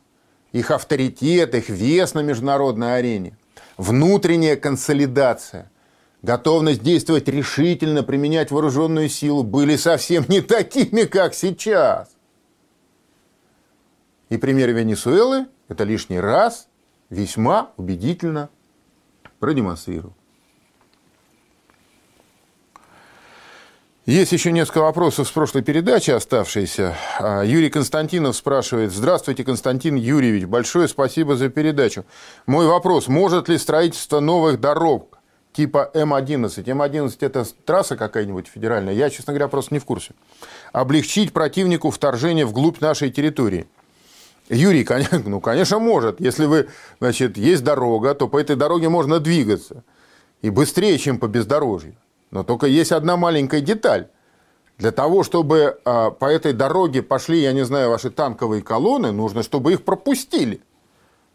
Их 0.52 0.70
авторитет, 0.70 1.54
их 1.54 1.68
вес 1.68 2.14
на 2.14 2.20
международной 2.20 2.98
арене, 2.98 3.36
внутренняя 3.76 4.54
консолидация, 4.54 5.70
готовность 6.24 6.82
действовать 6.82 7.28
решительно, 7.28 8.02
применять 8.02 8.50
вооруженную 8.50 9.08
силу 9.08 9.42
были 9.42 9.76
совсем 9.76 10.24
не 10.28 10.40
такими, 10.40 11.02
как 11.02 11.34
сейчас. 11.34 12.08
И 14.30 14.38
пример 14.38 14.70
Венесуэлы 14.70 15.46
это 15.68 15.84
лишний 15.84 16.18
раз 16.18 16.68
весьма 17.10 17.72
убедительно 17.76 18.48
продемонстрировал. 19.38 20.14
Есть 24.06 24.32
еще 24.32 24.52
несколько 24.52 24.80
вопросов 24.80 25.28
с 25.28 25.30
прошлой 25.30 25.62
передачи 25.62 26.10
оставшиеся. 26.10 26.94
А, 27.18 27.42
Юрий 27.42 27.70
Константинов 27.70 28.36
спрашивает. 28.36 28.92
Здравствуйте, 28.92 29.44
Константин 29.44 29.96
Юрьевич. 29.96 30.44
Большое 30.44 30.88
спасибо 30.88 31.36
за 31.36 31.48
передачу. 31.48 32.04
Мой 32.46 32.66
вопрос. 32.66 33.08
Может 33.08 33.48
ли 33.48 33.56
строительство 33.56 34.20
новых 34.20 34.60
дорог 34.60 35.13
типа 35.54 35.90
М11, 35.94 36.64
М11 36.64 37.16
это 37.20 37.46
трасса 37.64 37.96
какая-нибудь 37.96 38.48
федеральная, 38.48 38.92
я, 38.92 39.08
честно 39.08 39.32
говоря, 39.32 39.48
просто 39.48 39.72
не 39.72 39.78
в 39.78 39.84
курсе, 39.84 40.12
облегчить 40.72 41.32
противнику 41.32 41.90
вторжение 41.90 42.44
вглубь 42.44 42.80
нашей 42.80 43.10
территории? 43.10 43.66
Юрий, 44.48 44.86
ну, 45.24 45.40
конечно, 45.40 45.78
может. 45.78 46.20
Если 46.20 46.44
вы, 46.44 46.68
значит, 47.00 47.36
есть 47.36 47.64
дорога, 47.64 48.14
то 48.14 48.28
по 48.28 48.38
этой 48.38 48.56
дороге 48.56 48.88
можно 48.88 49.20
двигаться. 49.20 49.84
И 50.42 50.50
быстрее, 50.50 50.98
чем 50.98 51.18
по 51.18 51.26
бездорожью. 51.26 51.94
Но 52.30 52.42
только 52.42 52.66
есть 52.66 52.92
одна 52.92 53.16
маленькая 53.16 53.60
деталь. 53.60 54.08
Для 54.76 54.90
того, 54.90 55.22
чтобы 55.22 55.78
а, 55.84 56.10
по 56.10 56.26
этой 56.26 56.52
дороге 56.52 57.02
пошли, 57.02 57.40
я 57.40 57.52
не 57.52 57.64
знаю, 57.64 57.90
ваши 57.90 58.10
танковые 58.10 58.60
колонны, 58.60 59.12
нужно, 59.12 59.42
чтобы 59.42 59.72
их 59.72 59.84
пропустили. 59.84 60.60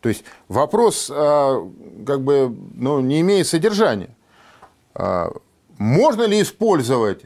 То 0.02 0.10
есть 0.10 0.24
вопрос 0.48 1.10
а, 1.14 1.68
как 2.06 2.22
бы 2.22 2.56
ну, 2.76 3.00
не 3.02 3.22
имеет 3.22 3.48
содержания. 3.48 4.16
А, 4.94 5.32
можно 5.78 6.24
ли 6.24 6.42
использовать 6.42 7.26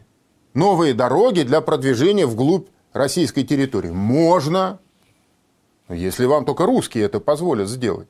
новые 0.53 0.93
дороги 0.93 1.41
для 1.41 1.61
продвижения 1.61 2.25
вглубь 2.25 2.67
российской 2.93 3.43
территории? 3.43 3.91
Можно, 3.91 4.79
если 5.89 6.25
вам 6.25 6.45
только 6.45 6.65
русские 6.65 7.05
это 7.05 7.19
позволят 7.19 7.69
сделать. 7.69 8.07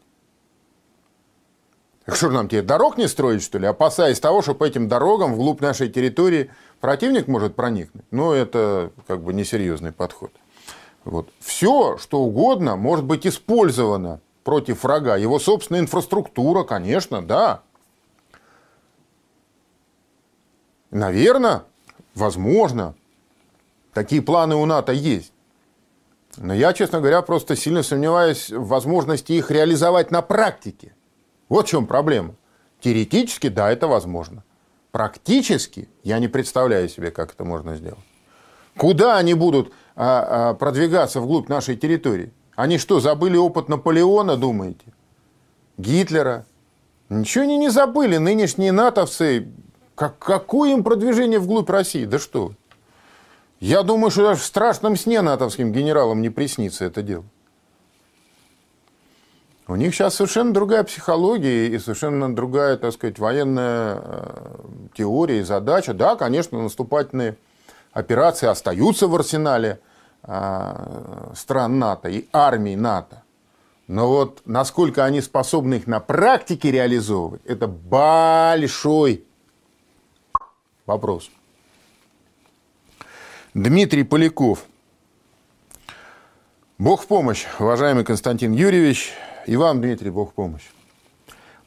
Так 2.05 2.15
что 2.15 2.29
нам 2.29 2.49
тебе 2.49 2.61
дорог 2.61 2.97
не 2.97 3.07
строить, 3.07 3.41
что 3.41 3.57
ли, 3.57 3.65
опасаясь 3.65 4.19
того, 4.19 4.41
что 4.41 4.53
по 4.53 4.65
этим 4.65 4.89
дорогам 4.89 5.33
вглубь 5.33 5.61
нашей 5.61 5.89
территории 5.89 6.51
противник 6.81 7.27
может 7.27 7.55
проникнуть? 7.55 8.03
Ну, 8.11 8.33
это 8.33 8.91
как 9.07 9.21
бы 9.21 9.33
несерьезный 9.33 9.93
подход. 9.93 10.31
Вот. 11.05 11.29
Все, 11.39 11.97
что 11.97 12.19
угодно, 12.19 12.75
может 12.75 13.05
быть 13.05 13.25
использовано 13.25 14.19
против 14.43 14.83
врага. 14.83 15.17
Его 15.17 15.39
собственная 15.39 15.81
инфраструктура, 15.81 16.63
конечно, 16.63 17.21
да. 17.21 17.61
Наверное, 20.91 21.63
возможно, 22.13 22.95
такие 23.93 24.21
планы 24.21 24.55
у 24.55 24.65
НАТО 24.65 24.91
есть. 24.91 25.33
Но 26.37 26.53
я, 26.53 26.73
честно 26.73 26.99
говоря, 26.99 27.21
просто 27.21 27.55
сильно 27.55 27.83
сомневаюсь 27.83 28.49
в 28.49 28.67
возможности 28.67 29.33
их 29.33 29.51
реализовать 29.51 30.11
на 30.11 30.21
практике. 30.21 30.93
Вот 31.49 31.67
в 31.67 31.69
чем 31.69 31.85
проблема. 31.85 32.35
Теоретически, 32.79 33.49
да, 33.49 33.71
это 33.71 33.87
возможно. 33.87 34.43
Практически 34.91 35.89
я 36.03 36.19
не 36.19 36.27
представляю 36.27 36.89
себе, 36.89 37.11
как 37.11 37.33
это 37.33 37.43
можно 37.43 37.75
сделать. 37.75 37.99
Куда 38.77 39.17
они 39.17 39.35
будут 39.35 39.71
а, 39.95 40.49
а, 40.49 40.53
продвигаться 40.55 41.21
вглубь 41.21 41.49
нашей 41.49 41.77
территории? 41.77 42.31
Они 42.55 42.77
что, 42.77 42.99
забыли 42.99 43.37
опыт 43.37 43.67
Наполеона, 43.69 44.37
думаете? 44.37 44.85
Гитлера? 45.77 46.45
Ничего 47.09 47.43
они 47.43 47.57
не 47.57 47.69
забыли. 47.69 48.17
Нынешние 48.17 48.71
натовцы, 48.71 49.47
как, 49.95 50.19
какое 50.19 50.71
им 50.71 50.83
продвижение 50.83 51.39
вглубь 51.39 51.69
России? 51.69 52.05
Да 52.05 52.19
что? 52.19 52.53
Я 53.59 53.83
думаю, 53.83 54.11
что 54.11 54.23
даже 54.23 54.41
в 54.41 54.45
страшном 54.45 54.95
сне 54.95 55.21
натовским 55.21 55.71
генералам 55.71 56.21
не 56.21 56.29
приснится 56.29 56.85
это 56.85 57.01
дело. 57.01 57.23
У 59.67 59.75
них 59.75 59.95
сейчас 59.95 60.15
совершенно 60.15 60.53
другая 60.53 60.83
психология 60.83 61.67
и 61.67 61.79
совершенно 61.79 62.35
другая, 62.35 62.75
так 62.75 62.91
сказать, 62.91 63.17
военная 63.17 64.01
э, 64.03 64.57
теория 64.93 65.39
и 65.39 65.43
задача. 65.43 65.93
Да, 65.93 66.17
конечно, 66.17 66.61
наступательные 66.61 67.37
операции 67.93 68.47
остаются 68.47 69.07
в 69.07 69.15
арсенале 69.15 69.79
стран 70.23 71.79
НАТО 71.79 72.09
и 72.09 72.27
армий 72.31 72.75
НАТО. 72.75 73.23
Но 73.87 74.07
вот 74.07 74.41
насколько 74.45 75.03
они 75.03 75.21
способны 75.21 75.75
их 75.75 75.87
на 75.87 75.99
практике 75.99 76.71
реализовывать, 76.71 77.41
это 77.45 77.67
большой 77.67 79.25
вопрос. 80.85 81.29
Дмитрий 83.53 84.03
Поляков. 84.03 84.65
Бог 86.79 87.03
в 87.03 87.07
помощь, 87.07 87.45
уважаемый 87.59 88.03
Константин 88.03 88.53
Юрьевич. 88.53 89.11
И 89.45 89.57
вам, 89.57 89.81
Дмитрий, 89.81 90.09
Бог 90.09 90.31
в 90.31 90.33
помощь. 90.33 90.63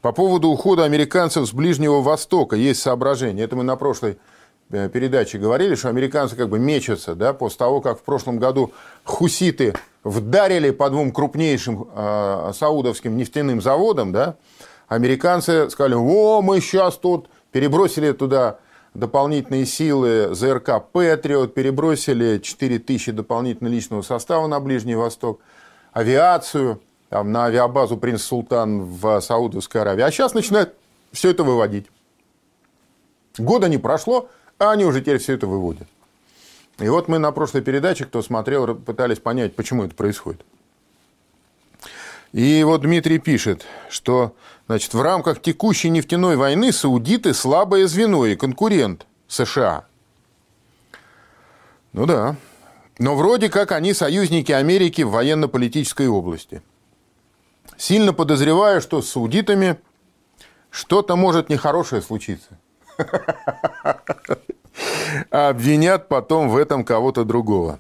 По 0.01 0.13
поводу 0.13 0.49
ухода 0.49 0.85
американцев 0.85 1.47
с 1.47 1.53
Ближнего 1.53 2.01
Востока 2.01 2.57
есть 2.57 2.81
соображение. 2.81 3.45
Это 3.45 3.57
мы 3.57 3.65
на 3.65 3.77
прошлой 3.77 4.19
передаче 4.71 5.39
говорили, 5.39 5.75
что 5.75 5.89
американцы 5.89 6.37
как 6.37 6.49
бы 6.49 6.59
мечутся, 6.59 7.15
да, 7.15 7.33
после 7.33 7.59
того, 7.59 7.81
как 7.81 7.99
в 7.99 8.03
прошлом 8.03 8.39
году 8.39 8.73
хуситы 9.05 9.75
вдарили 10.03 10.71
по 10.71 10.91
двум 10.91 11.13
крупнейшим 11.13 11.89
э, 11.95 12.53
саудовским 12.55 13.17
нефтяным 13.17 13.61
заводам, 13.61 14.13
да, 14.13 14.37
американцы 14.89 15.71
сказали, 15.71 15.95
о, 15.95 16.43
мы 16.43 16.61
сейчас 16.61 16.97
тут 16.97 17.29
перебросили 17.53 18.13
туда 18.13 18.59
дополнительные 18.95 19.67
силы 19.67 20.35
ЗРК 20.35 20.83
«Патриот», 20.93 21.55
перебросили 21.55 22.39
4 22.39 22.79
тысячи 22.79 23.13
дополнительного 23.13 23.73
личного 23.73 24.03
состава 24.03 24.47
на 24.47 24.59
Ближний 24.59 24.95
Восток, 24.95 25.41
авиацию, 25.93 26.81
там, 27.09 27.31
на 27.31 27.45
авиабазу 27.45 27.97
«Принц 27.97 28.23
Султан» 28.23 28.83
в 28.83 29.21
Саудовской 29.21 29.83
Аравии. 29.83 30.03
А 30.03 30.11
сейчас 30.11 30.35
начинают 30.35 30.75
все 31.13 31.31
это 31.31 31.45
выводить. 31.45 31.87
Года 33.39 33.69
не 33.69 33.79
прошло, 33.79 34.29
а 34.59 34.71
они 34.71 34.85
уже 34.85 35.01
теперь 35.01 35.19
все 35.19 35.35
это 35.35 35.47
выводят. 35.47 35.89
И 36.79 36.89
вот 36.89 37.09
мы 37.09 37.19
на 37.19 37.33
прошлой 37.33 37.63
передаче, 37.63 38.05
кто 38.05 38.23
смотрел, 38.23 38.75
пытались 38.75 39.19
понять, 39.19 39.57
почему 39.57 39.85
это 39.85 39.95
происходит. 39.95 40.45
И 42.33 42.63
вот 42.65 42.83
Дмитрий 42.83 43.19
пишет, 43.19 43.65
что 43.89 44.35
значит, 44.67 44.93
в 44.93 45.01
рамках 45.01 45.41
текущей 45.41 45.89
нефтяной 45.89 46.37
войны 46.37 46.73
саудиты 46.73 47.33
слабое 47.33 47.87
звено 47.87 48.27
и 48.27 48.37
конкурент 48.37 49.07
США. 49.27 49.87
Ну 51.93 52.05
да. 52.05 52.37
Но 52.99 53.15
вроде 53.15 53.49
как 53.49 53.73
они 53.73 53.95
союзники 53.95 54.53
Америки 54.53 55.03
в 55.03 55.11
военно-политической 55.11 56.09
области. 56.09 56.63
Сильно 57.79 58.13
подозреваю, 58.13 58.81
что 58.81 59.01
с 59.01 59.11
саудитами 59.11 59.79
что-то 60.71 61.17
может 61.17 61.49
нехорошее 61.49 62.03
случиться. 62.03 62.59
А 65.31 65.49
обвинят 65.51 66.09
потом 66.09 66.49
в 66.49 66.57
этом 66.57 66.85
кого-то 66.85 67.25
другого. 67.25 67.79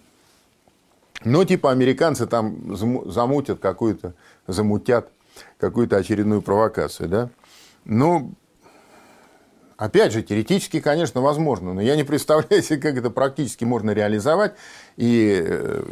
Ну, 1.25 1.45
типа 1.45 1.71
американцы 1.71 2.27
там 2.27 2.77
замутят 2.77 3.59
какую-то, 3.59 4.15
замутят 4.47 5.11
какую-то 5.59 5.97
очередную 5.97 6.43
провокацию, 6.43 7.09
да? 7.09 7.31
Ну, 7.85 8.35
опять 9.77 10.13
же, 10.13 10.23
теоретически, 10.23 10.81
конечно, 10.81 11.21
возможно, 11.21 11.75
но 11.75 11.81
я 11.81 11.97
не 11.97 12.05
представляю 12.05 12.63
себе, 12.63 12.81
как 12.81 12.97
это 12.97 13.11
практически 13.11 13.65
можно 13.65 13.91
реализовать 13.91 14.55
и 14.97 15.43
э, 15.45 15.85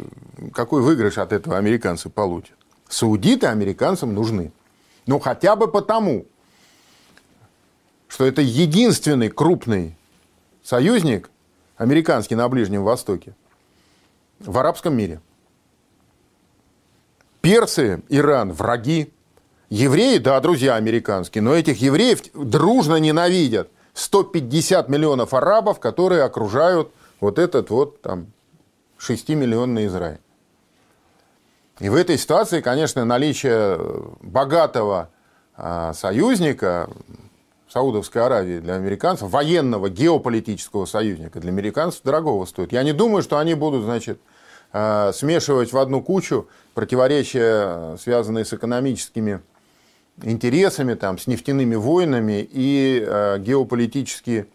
какой 0.53 0.81
выигрыш 0.81 1.17
от 1.17 1.31
этого 1.33 1.57
американцы 1.57 2.09
получат. 2.09 2.55
Саудиты 2.87 3.47
американцам 3.47 4.13
нужны. 4.13 4.51
Ну, 5.07 5.19
хотя 5.19 5.55
бы 5.55 5.67
потому, 5.67 6.25
что 8.15 8.25
это 8.25 8.41
единственный 8.41 9.27
крупный 9.27 9.97
союзник 10.63 11.29
американский 11.75 12.35
на 12.35 12.47
Ближнем 12.47 12.81
Востоке 12.81 13.35
в 14.39 14.57
арабском 14.57 14.95
мире. 14.95 15.19
Персы, 17.41 18.03
Иран– 18.07 18.53
враги. 18.53 19.11
Евреи, 19.69 20.19
да, 20.19 20.39
друзья 20.39 20.75
американские, 20.75 21.41
но 21.41 21.53
этих 21.53 21.81
евреев 21.81 22.21
дружно 22.33 22.95
ненавидят. 22.95 23.69
150 23.95 24.87
миллионов 24.87 25.33
арабов, 25.33 25.81
которые 25.81 26.23
окружают 26.23 26.93
вот 27.19 27.37
этот 27.37 27.69
вот 27.69 28.01
там 28.01 28.27
6-миллионный 28.97 29.87
Израиль. 29.87 30.21
И 31.81 31.89
в 31.89 31.95
этой 31.95 32.17
ситуации, 32.17 32.61
конечно, 32.61 33.03
наличие 33.03 33.77
богатого 34.21 35.09
а, 35.57 35.91
союзника 35.91 36.89
Саудовской 37.69 38.21
Аравии 38.21 38.59
для 38.59 38.75
американцев, 38.75 39.29
военного 39.29 39.89
геополитического 39.89 40.85
союзника 40.85 41.39
для 41.39 41.49
американцев 41.51 42.01
дорогого 42.03 42.45
стоит. 42.45 42.71
Я 42.71 42.83
не 42.83 42.93
думаю, 42.93 43.23
что 43.23 43.37
они 43.37 43.55
будут, 43.55 43.83
значит, 43.83 44.19
а, 44.71 45.11
смешивать 45.13 45.73
в 45.73 45.77
одну 45.77 46.01
кучу 46.01 46.47
противоречия, 46.73 47.97
связанные 47.97 48.45
с 48.45 48.53
экономическими 48.53 49.41
интересами, 50.21 50.93
там, 50.93 51.17
с 51.17 51.27
нефтяными 51.27 51.75
войнами 51.75 52.47
и 52.49 53.03
а, 53.05 53.37
геополитические 53.39 54.47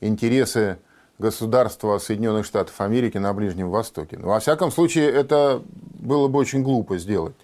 интересы 0.00 0.78
государства 1.18 1.98
Соединенных 1.98 2.46
Штатов 2.46 2.80
Америки 2.80 3.18
на 3.18 3.32
Ближнем 3.32 3.70
Востоке. 3.70 4.18
Но, 4.18 4.28
во 4.28 4.40
всяком 4.40 4.70
случае, 4.70 5.10
это 5.10 5.62
было 5.94 6.28
бы 6.28 6.38
очень 6.38 6.62
глупо 6.62 6.98
сделать. 6.98 7.34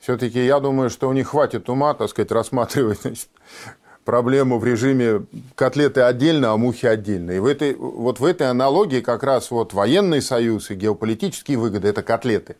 Все-таки 0.00 0.44
я 0.44 0.58
думаю, 0.58 0.90
что 0.90 1.08
у 1.08 1.12
них 1.12 1.28
хватит 1.28 1.68
ума, 1.68 1.94
так 1.94 2.10
сказать, 2.10 2.32
рассматривать 2.32 3.02
значит, 3.02 3.28
проблему 4.04 4.58
в 4.58 4.64
режиме 4.64 5.26
котлеты 5.54 6.02
отдельно, 6.02 6.52
а 6.52 6.56
мухи 6.56 6.86
отдельно. 6.86 7.32
И 7.32 7.38
в 7.38 7.46
этой, 7.46 7.74
вот 7.74 8.20
в 8.20 8.24
этой 8.24 8.48
аналогии 8.48 9.00
как 9.00 9.22
раз 9.22 9.50
вот 9.50 9.72
военный 9.72 10.22
союз 10.22 10.70
и 10.70 10.74
геополитические 10.74 11.58
выгоды– 11.58 11.88
это 11.88 12.02
котлеты. 12.02 12.56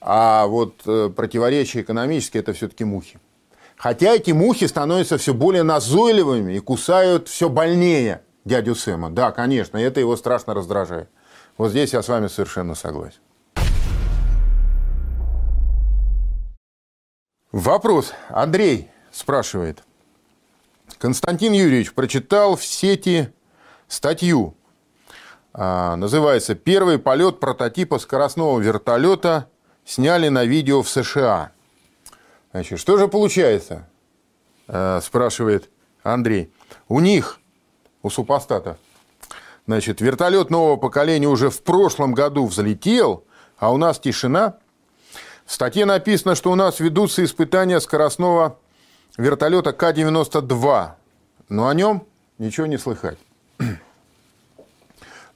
А 0.00 0.46
вот 0.46 0.82
э, 0.86 1.10
противоречия 1.14 1.80
экономические– 1.80 2.40
это 2.42 2.52
все-таки 2.52 2.84
мухи. 2.84 3.18
Хотя 3.76 4.14
эти 4.14 4.30
мухи 4.30 4.66
становятся 4.66 5.18
все 5.18 5.34
более 5.34 5.62
назойливыми 5.62 6.54
и 6.54 6.58
кусают 6.60 7.28
все 7.28 7.48
больнее 7.48 8.22
дядю 8.44 8.74
Сэма. 8.74 9.10
Да, 9.10 9.32
конечно, 9.32 9.78
это 9.78 10.00
его 10.00 10.16
страшно 10.16 10.54
раздражает. 10.54 11.08
Вот 11.56 11.70
здесь 11.70 11.92
я 11.92 12.02
с 12.02 12.08
вами 12.08 12.28
совершенно 12.28 12.74
согласен. 12.74 13.20
Вопрос. 17.52 18.12
Андрей 18.28 18.88
спрашивает– 19.12 19.82
Константин 21.04 21.52
Юрьевич 21.52 21.92
прочитал 21.92 22.56
в 22.56 22.64
сети 22.64 23.28
статью. 23.88 24.56
А, 25.52 25.96
называется 25.96 26.54
«Первый 26.54 26.98
полет 26.98 27.40
прототипа 27.40 27.98
скоростного 27.98 28.58
вертолета 28.58 29.50
сняли 29.84 30.28
на 30.28 30.46
видео 30.46 30.82
в 30.82 30.88
США». 30.88 31.52
Значит, 32.52 32.80
что 32.80 32.96
же 32.96 33.08
получается? 33.08 33.86
А, 34.66 35.02
спрашивает 35.02 35.68
Андрей. 36.02 36.50
У 36.88 37.00
них, 37.00 37.38
у 38.02 38.08
супостата, 38.08 38.78
значит, 39.66 40.00
вертолет 40.00 40.48
нового 40.48 40.76
поколения 40.76 41.28
уже 41.28 41.50
в 41.50 41.62
прошлом 41.62 42.14
году 42.14 42.46
взлетел, 42.46 43.24
а 43.58 43.74
у 43.74 43.76
нас 43.76 43.98
тишина. 43.98 44.56
В 45.44 45.52
статье 45.52 45.84
написано, 45.84 46.34
что 46.34 46.50
у 46.50 46.54
нас 46.54 46.80
ведутся 46.80 47.22
испытания 47.22 47.78
скоростного 47.80 48.58
вертолета 49.16 49.72
К-92, 49.72 50.90
но 51.48 51.68
о 51.68 51.74
нем 51.74 52.06
ничего 52.38 52.66
не 52.66 52.78
слыхать. 52.78 53.18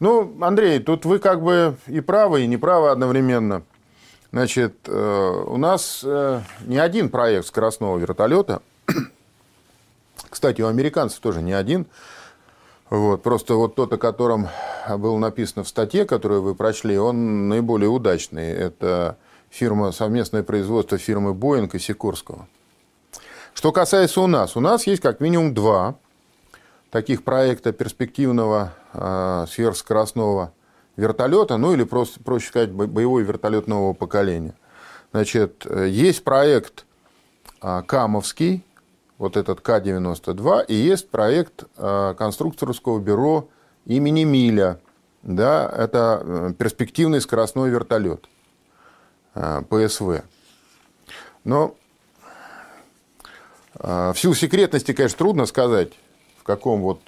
Ну, 0.01 0.33
Андрей, 0.41 0.79
тут 0.79 1.05
вы 1.05 1.19
как 1.19 1.43
бы 1.43 1.77
и 1.88 2.01
правы, 2.01 2.43
и 2.43 2.47
неправы 2.47 2.91
одновременно. 2.91 3.64
Значит, 4.31 4.77
э, 4.87 5.45
у 5.45 5.57
нас 5.57 6.03
э, 6.05 6.41
не 6.67 6.79
один 6.79 7.09
проект 7.09 7.49
скоростного 7.49 7.99
вертолета. 7.99 8.62
Кстати, 10.31 10.62
у 10.62 10.69
американцев 10.69 11.19
тоже 11.19 11.43
не 11.43 11.53
один. 11.53 11.87
Вот, 12.91 13.25
просто 13.25 13.55
вот 13.55 13.75
тот, 13.75 13.93
о 13.93 13.99
котором 13.99 14.47
было 14.88 15.19
написано 15.19 15.64
в 15.64 15.69
статье, 15.69 16.05
которую 16.05 16.43
вы 16.43 16.55
прочли, 16.55 16.97
он 16.97 17.49
наиболее 17.49 17.88
удачный. 17.88 18.53
Это 18.53 19.17
фирма, 19.51 19.91
совместное 19.91 20.45
производство 20.45 20.97
фирмы 20.97 21.35
Боинг 21.35 21.75
и 21.75 21.81
Сикорского. 21.81 22.47
Что 23.59 23.73
касается 23.73 24.21
у 24.21 24.29
нас, 24.29 24.57
у 24.57 24.61
нас 24.61 24.87
есть 24.87 25.03
как 25.03 25.18
минимум 25.18 25.53
два 25.53 25.97
таких 26.90 27.25
проекта 27.25 27.73
перспективного 27.73 28.73
э, 28.92 29.47
сверхскоростного 29.51 30.53
вертолета, 30.97 31.57
ну 31.57 31.75
или 31.75 31.83
просто, 31.83 32.23
проще 32.23 32.51
сказать, 32.51 32.71
боевой 32.71 33.25
вертолет 33.25 33.66
нового 33.66 33.94
поколения. 33.94 34.55
Значит, 35.11 35.66
есть 35.68 36.23
проект 36.23 36.87
э, 37.61 37.83
Камовский, 37.85 38.64
вот 39.18 39.37
этот 39.37 39.61
К-92, 39.61 40.66
и 40.66 40.75
есть 40.75 41.11
проект 41.11 41.64
э, 41.79 42.14
конструкторского 42.16 43.01
бюро 43.01 43.49
имени 43.87 44.23
Миля. 44.23 44.79
Да, 45.25 45.68
это 45.77 46.55
перспективный 46.57 47.21
скоростной 47.21 47.71
вертолет 47.71 48.25
э, 49.35 49.62
ПСВ. 49.68 50.23
Но 51.42 51.75
в 53.79 54.14
силу 54.17 54.35
секретности, 54.35 54.93
конечно, 54.93 55.19
трудно 55.19 55.47
сказать, 55.47 55.93
в 56.38 56.43
каком 56.45 56.81
вот 56.83 57.01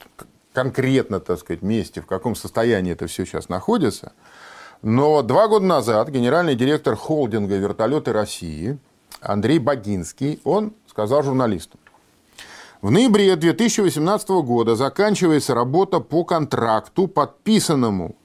конкретно, 0.53 1.21
так 1.21 1.39
сказать, 1.39 1.63
месте, 1.63 2.01
в 2.01 2.07
каком 2.07 2.35
состоянии 2.35 2.93
это 2.93 3.07
все 3.07 3.25
сейчас 3.25 3.49
находится. 3.49 4.13
Но 4.83 5.23
два 5.23 5.49
года 5.49 5.67
назад 5.67 6.09
генеральный 6.09 6.55
директор 6.55 6.97
холдинга 6.97 7.57
«Вертолеты 7.57 8.13
России» 8.13 8.79
Андрей 9.21 9.59
Богинский, 9.59 10.41
он 10.45 10.73
сказал 10.89 11.23
журналистам, 11.23 11.79
в 12.81 12.91
ноябре 12.91 13.37
2018 13.37 14.29
года 14.31 14.75
заканчивается 14.75 15.55
работа 15.55 16.01
по 16.01 16.25
контракту, 16.25 17.09
подписанному 17.09 18.17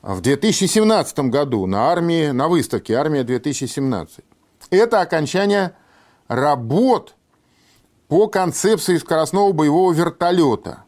в 0.00 0.20
2017 0.20 1.18
году 1.30 1.66
на 1.66 1.90
армии, 1.90 2.30
на 2.30 2.46
выставке 2.46 2.94
«Армия-2017». 2.94 4.22
Это 4.70 5.00
окончание 5.00 5.72
работ 6.28 7.16
по 8.10 8.26
концепции 8.26 8.98
скоростного 8.98 9.52
боевого 9.52 9.92
вертолета. 9.92 10.82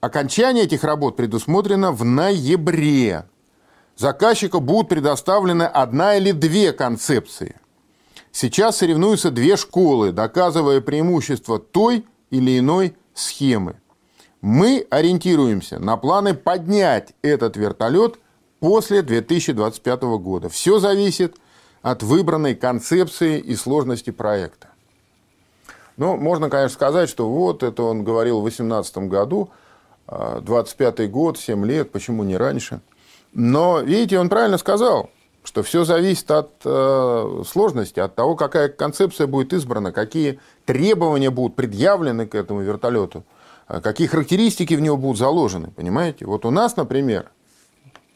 Окончание 0.00 0.64
этих 0.64 0.82
работ 0.82 1.16
предусмотрено 1.16 1.92
в 1.92 2.06
ноябре. 2.06 3.26
Заказчику 3.94 4.60
будут 4.60 4.88
предоставлены 4.88 5.64
одна 5.64 6.16
или 6.16 6.32
две 6.32 6.72
концепции. 6.72 7.56
Сейчас 8.32 8.78
соревнуются 8.78 9.30
две 9.30 9.56
школы, 9.58 10.10
доказывая 10.12 10.80
преимущество 10.80 11.58
той 11.58 12.06
или 12.30 12.58
иной 12.58 12.96
схемы. 13.12 13.76
Мы 14.40 14.86
ориентируемся 14.88 15.78
на 15.78 15.98
планы 15.98 16.32
поднять 16.32 17.12
этот 17.20 17.58
вертолет 17.58 18.18
после 18.58 19.02
2025 19.02 20.02
года. 20.18 20.48
Все 20.48 20.78
зависит 20.78 21.36
от 21.82 22.02
выбранной 22.02 22.54
концепции 22.54 23.38
и 23.38 23.54
сложности 23.54 24.10
проекта. 24.10 24.68
Ну, 25.98 26.16
можно, 26.16 26.48
конечно, 26.48 26.74
сказать, 26.74 27.08
что 27.08 27.28
вот 27.28 27.64
это 27.64 27.82
он 27.82 28.04
говорил 28.04 28.38
в 28.38 28.44
2018 28.44 28.98
году, 29.08 29.50
25-й 30.06 31.04
а, 31.04 31.08
год, 31.08 31.38
7 31.38 31.66
лет, 31.66 31.90
почему 31.90 32.22
не 32.22 32.36
раньше. 32.36 32.80
Но, 33.34 33.80
видите, 33.80 34.18
он 34.18 34.28
правильно 34.28 34.58
сказал, 34.58 35.10
что 35.42 35.62
все 35.64 35.84
зависит 35.84 36.30
от 36.30 36.52
э, 36.64 37.42
сложности, 37.46 37.98
от 37.98 38.14
того, 38.14 38.36
какая 38.36 38.68
концепция 38.68 39.26
будет 39.26 39.52
избрана, 39.52 39.92
какие 39.92 40.38
требования 40.66 41.30
будут 41.30 41.56
предъявлены 41.56 42.26
к 42.26 42.34
этому 42.36 42.60
вертолету, 42.60 43.24
э, 43.68 43.80
какие 43.80 44.06
характеристики 44.06 44.74
в 44.74 44.80
него 44.80 44.96
будут 44.96 45.18
заложены, 45.18 45.72
понимаете? 45.72 46.26
Вот 46.26 46.46
у 46.46 46.50
нас, 46.50 46.76
например, 46.76 47.30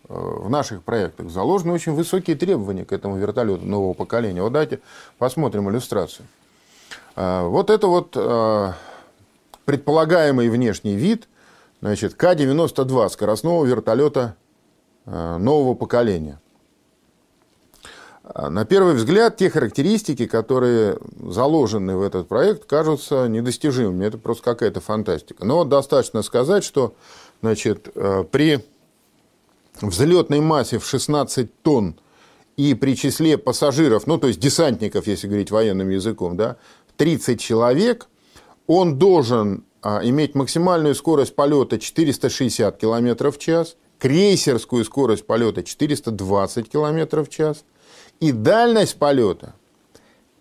э, 0.08 0.14
в 0.14 0.48
наших 0.48 0.82
проектах 0.84 1.30
заложены 1.30 1.72
очень 1.72 1.92
высокие 1.92 2.36
требования 2.36 2.84
к 2.84 2.92
этому 2.92 3.16
вертолету 3.16 3.66
нового 3.66 3.92
поколения. 3.92 4.40
Вот 4.40 4.52
давайте 4.52 4.80
посмотрим 5.18 5.68
иллюстрацию. 5.68 6.26
Э, 7.16 7.46
вот 7.46 7.70
это 7.70 7.86
вот 7.86 8.16
э, 8.16 8.72
предполагаемый 9.64 10.48
внешний 10.48 10.94
вид 10.94 11.28
значит, 11.80 12.14
К-92 12.14 13.08
скоростного 13.10 13.64
вертолета 13.64 14.36
э, 15.06 15.36
нового 15.38 15.74
поколения. 15.74 16.38
На 18.34 18.64
первый 18.64 18.94
взгляд, 18.94 19.36
те 19.36 19.50
характеристики, 19.50 20.26
которые 20.26 20.96
заложены 21.20 21.96
в 21.96 22.02
этот 22.02 22.28
проект, 22.28 22.64
кажутся 22.66 23.26
недостижимыми. 23.26 24.06
Это 24.06 24.16
просто 24.16 24.44
какая-то 24.44 24.80
фантастика. 24.80 25.44
Но 25.44 25.64
достаточно 25.64 26.22
сказать, 26.22 26.62
что 26.62 26.94
значит, 27.42 27.92
при 28.30 28.64
взлетной 29.80 30.40
массе 30.40 30.78
в 30.78 30.86
16 30.86 31.62
тонн 31.62 31.96
и 32.56 32.74
при 32.74 32.96
числе 32.96 33.38
пассажиров, 33.38 34.06
ну, 34.06 34.18
то 34.18 34.28
есть 34.28 34.38
десантников, 34.38 35.06
если 35.06 35.26
говорить 35.26 35.50
военным 35.50 35.88
языком, 35.88 36.36
да, 36.36 36.56
30 36.96 37.40
человек, 37.40 38.08
он 38.66 38.98
должен 38.98 39.64
а, 39.82 40.00
иметь 40.04 40.34
максимальную 40.34 40.94
скорость 40.94 41.34
полета 41.34 41.78
460 41.78 42.76
км 42.78 43.30
в 43.30 43.38
час, 43.38 43.76
крейсерскую 43.98 44.84
скорость 44.84 45.26
полета 45.26 45.62
420 45.62 46.68
км 46.68 47.22
в 47.22 47.28
час 47.28 47.64
и 48.20 48.32
дальность 48.32 48.96
полета 48.96 49.54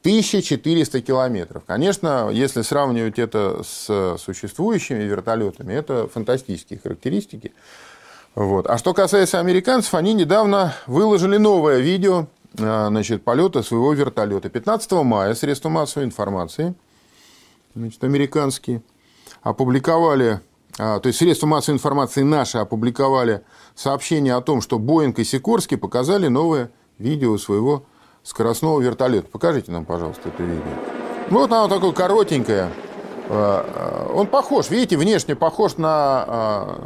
1400 0.02 1.02
километров. 1.02 1.64
Конечно, 1.66 2.30
если 2.32 2.62
сравнивать 2.62 3.20
это 3.20 3.62
с 3.64 4.18
существующими 4.18 5.04
вертолетами, 5.04 5.74
это 5.74 6.08
фантастические 6.08 6.80
характеристики. 6.80 7.54
Вот. 8.34 8.68
А 8.68 8.78
что 8.78 8.94
касается 8.94 9.40
американцев, 9.40 9.94
они 9.94 10.14
недавно 10.14 10.74
выложили 10.88 11.38
новое 11.38 11.80
видео 11.80 12.28
значит, 12.54 13.24
полета 13.24 13.64
своего 13.64 13.94
вертолета. 13.94 14.50
15 14.50 14.92
мая 15.04 15.34
средства 15.36 15.70
массовой 15.70 16.06
информации, 16.06 16.74
значит, 17.76 18.04
американские, 18.04 18.82
опубликовали, 19.42 20.42
а, 20.78 21.00
то 21.00 21.08
есть 21.08 21.20
средства 21.20 21.48
массовой 21.48 21.76
информации 21.76 22.24
наши 22.24 22.58
опубликовали 22.58 23.44
сообщение 23.76 24.36
о 24.36 24.42
том, 24.42 24.62
что 24.62 24.80
Боинг 24.80 25.20
и 25.20 25.24
Сикорский 25.24 25.78
показали 25.78 26.28
новое 26.28 26.72
видео 26.98 27.38
своего 27.38 27.84
скоростного 28.24 28.80
вертолета. 28.82 29.28
Покажите 29.28 29.72
нам, 29.72 29.86
пожалуйста, 29.86 30.30
это 30.30 30.44
видео. 30.44 30.64
Вот 31.30 31.52
оно 31.52 31.68
такое 31.68 31.92
коротенькое. 31.92 32.70
А, 33.30 34.12
он 34.14 34.28
похож, 34.28 34.70
видите, 34.70 34.98
внешне 34.98 35.36
похож 35.36 35.78
на 35.78 36.78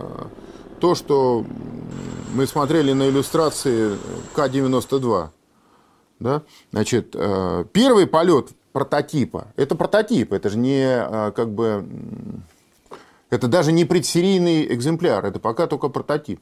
то, 0.80 0.94
что 0.96 1.46
мы 2.34 2.46
смотрели 2.48 2.94
на 2.94 3.10
иллюстрации 3.10 3.98
К-92. 4.34 5.30
Да? 6.20 6.44
Значит, 6.72 7.10
э, 7.14 7.66
первый 7.74 8.08
полет 8.08 8.50
прототипа, 8.72 9.48
это 9.56 9.76
прототип, 9.76 10.34
это 10.34 10.50
же 10.50 10.58
не 10.58 10.84
э, 10.84 11.32
как 11.36 11.50
бы, 11.52 11.86
это 13.30 13.48
даже 13.48 13.72
не 13.72 13.86
предсерийный 13.86 14.74
экземпляр, 14.74 15.26
это 15.26 15.40
пока 15.40 15.68
только 15.68 15.90
прототип. 15.90 16.40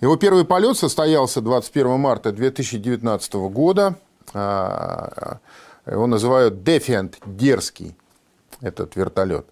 Его 0.00 0.16
первый 0.16 0.44
полет 0.44 0.76
состоялся 0.76 1.40
21 1.40 1.98
марта 1.98 2.30
2019 2.30 3.34
года. 3.34 3.96
Э, 4.34 5.36
его 5.86 6.06
называют 6.06 6.54
Defiant, 6.54 7.14
дерзкий, 7.26 7.94
этот 8.60 8.96
вертолет. 8.96 9.46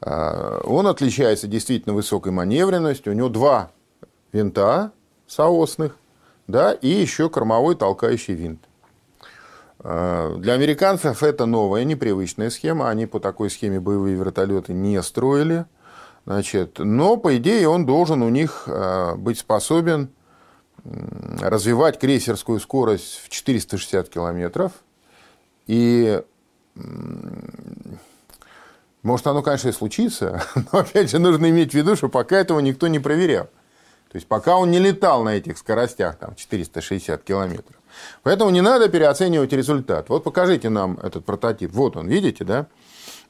Он 0.00 0.86
отличается 0.86 1.48
действительно 1.48 1.92
высокой 1.94 2.30
маневренностью. 2.30 3.12
У 3.12 3.16
него 3.16 3.28
два 3.28 3.70
винта 4.32 4.92
соосных, 5.26 5.96
да, 6.46 6.72
и 6.72 6.88
еще 6.88 7.28
кормовой 7.28 7.74
толкающий 7.74 8.34
винт. 8.34 8.67
Э, 9.80 10.34
для 10.38 10.54
американцев 10.54 11.22
это 11.22 11.46
новая, 11.46 11.84
непривычная 11.84 12.50
схема. 12.50 12.88
Они 12.88 13.06
по 13.06 13.20
такой 13.20 13.50
схеме 13.50 13.80
боевые 13.80 14.16
вертолеты 14.16 14.72
не 14.72 15.00
строили. 15.02 15.66
Значит, 16.26 16.78
но, 16.78 17.16
по 17.16 17.36
идее, 17.36 17.68
он 17.68 17.86
должен 17.86 18.22
у 18.22 18.28
них 18.28 18.64
э, 18.66 19.14
быть 19.16 19.38
способен 19.38 20.10
развивать 21.40 21.98
крейсерскую 21.98 22.60
скорость 22.60 23.20
в 23.24 23.28
460 23.28 24.08
километров. 24.08 24.72
И 25.66 26.22
может, 29.02 29.26
оно, 29.26 29.42
конечно, 29.42 29.68
и 29.68 29.72
случится, 29.72 30.42
но, 30.72 30.80
опять 30.80 31.10
же, 31.10 31.18
нужно 31.18 31.48
иметь 31.50 31.72
в 31.72 31.74
виду, 31.74 31.96
что 31.96 32.08
пока 32.08 32.38
этого 32.38 32.60
никто 32.60 32.88
не 32.88 32.98
проверял. 32.98 33.46
То 34.10 34.16
есть, 34.16 34.26
пока 34.26 34.56
он 34.56 34.70
не 34.70 34.78
летал 34.78 35.22
на 35.22 35.30
этих 35.30 35.58
скоростях, 35.58 36.16
там, 36.16 36.34
460 36.34 37.22
километров. 37.22 37.76
Поэтому 38.22 38.50
не 38.50 38.60
надо 38.60 38.88
переоценивать 38.88 39.52
результат. 39.52 40.08
Вот 40.08 40.24
покажите 40.24 40.68
нам 40.68 40.98
этот 41.02 41.24
прототип. 41.24 41.72
Вот 41.72 41.96
он, 41.96 42.08
видите, 42.08 42.44
да? 42.44 42.66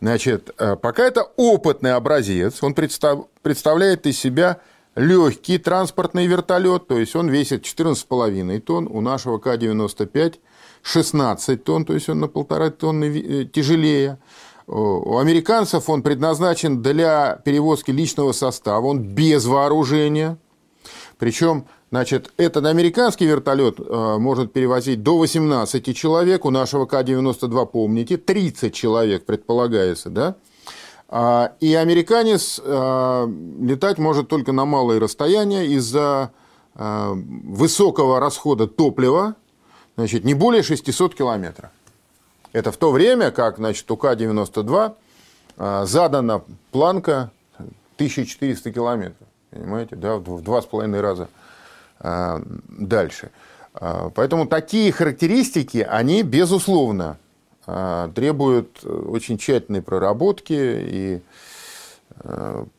Значит, 0.00 0.50
э, 0.58 0.76
пока 0.76 1.04
это 1.04 1.22
опытный 1.36 1.94
образец, 1.94 2.62
он 2.62 2.74
представ... 2.74 3.26
представляет 3.42 4.06
из 4.06 4.18
себя 4.18 4.60
легкий 4.94 5.58
транспортный 5.58 6.26
вертолет, 6.26 6.88
то 6.88 6.98
есть 6.98 7.14
он 7.16 7.28
весит 7.28 7.64
14,5 7.64 8.60
тонн, 8.60 8.88
у 8.90 9.00
нашего 9.00 9.38
К-95 9.38 10.38
16 10.82 11.64
тонн, 11.64 11.84
то 11.84 11.94
есть 11.94 12.08
он 12.08 12.20
на 12.20 12.28
полтора 12.28 12.70
тонны 12.70 13.04
э, 13.04 13.44
тяжелее. 13.44 14.18
У 14.66 15.16
американцев 15.16 15.88
он 15.88 16.02
предназначен 16.02 16.82
для 16.82 17.40
перевозки 17.42 17.90
личного 17.90 18.32
состава, 18.32 18.86
он 18.86 19.00
без 19.00 19.46
вооружения. 19.46 20.36
Причем 21.18 21.66
Значит, 21.90 22.32
этот 22.36 22.66
американский 22.66 23.24
вертолет 23.24 23.80
э, 23.80 24.16
может 24.18 24.52
перевозить 24.52 25.02
до 25.02 25.16
18 25.16 25.96
человек. 25.96 26.44
У 26.44 26.50
нашего 26.50 26.84
К-92, 26.84 27.66
помните, 27.66 28.18
30 28.18 28.74
человек 28.74 29.24
предполагается, 29.24 30.10
да? 30.10 30.34
А, 31.08 31.52
и 31.60 31.72
американец 31.74 32.60
э, 32.62 33.28
летать 33.62 33.96
может 33.96 34.28
только 34.28 34.52
на 34.52 34.66
малые 34.66 35.00
расстояния 35.00 35.66
из-за 35.66 36.30
э, 36.74 37.12
высокого 37.14 38.20
расхода 38.20 38.66
топлива, 38.66 39.34
значит, 39.96 40.24
не 40.24 40.34
более 40.34 40.62
600 40.62 41.14
километров. 41.14 41.70
Это 42.52 42.70
в 42.70 42.76
то 42.76 42.90
время, 42.90 43.30
как 43.30 43.56
значит, 43.56 43.90
у 43.90 43.96
К-92 43.96 44.94
задана 45.86 46.42
планка 46.70 47.30
1400 47.96 48.72
километров. 48.72 49.28
Понимаете, 49.50 49.96
да, 49.96 50.16
в 50.16 50.42
два 50.42 50.62
с 50.62 50.66
половиной 50.66 51.00
раза 51.00 51.28
дальше. 52.00 53.30
А, 53.80 54.10
поэтому 54.14 54.46
такие 54.46 54.90
характеристики, 54.92 55.78
они, 55.78 56.22
безусловно, 56.22 57.18
а, 57.66 58.10
требуют 58.12 58.84
очень 58.84 59.38
тщательной 59.38 59.82
проработки, 59.82 60.52
и 60.52 61.20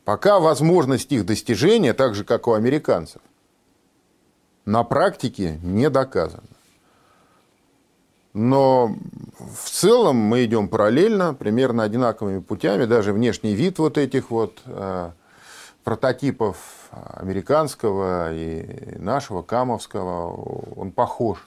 пока 0.04 0.38
возможность 0.38 1.10
их 1.12 1.24
достижения, 1.24 1.94
так 1.94 2.14
же, 2.14 2.24
как 2.24 2.46
у 2.46 2.52
американцев, 2.52 3.22
на 4.66 4.84
практике 4.84 5.58
не 5.62 5.88
доказана. 5.88 6.42
Но 8.34 8.94
в 9.38 9.70
целом 9.70 10.16
мы 10.16 10.44
идем 10.44 10.68
параллельно, 10.68 11.32
примерно 11.32 11.84
одинаковыми 11.84 12.40
путями, 12.40 12.84
даже 12.84 13.14
внешний 13.14 13.54
вид 13.54 13.78
вот 13.78 13.96
этих 13.96 14.30
вот 14.30 14.60
прототипов 15.84 16.79
американского 16.90 18.32
и 18.34 18.98
нашего, 18.98 19.42
камовского, 19.42 20.32
он 20.76 20.92
похож. 20.92 21.38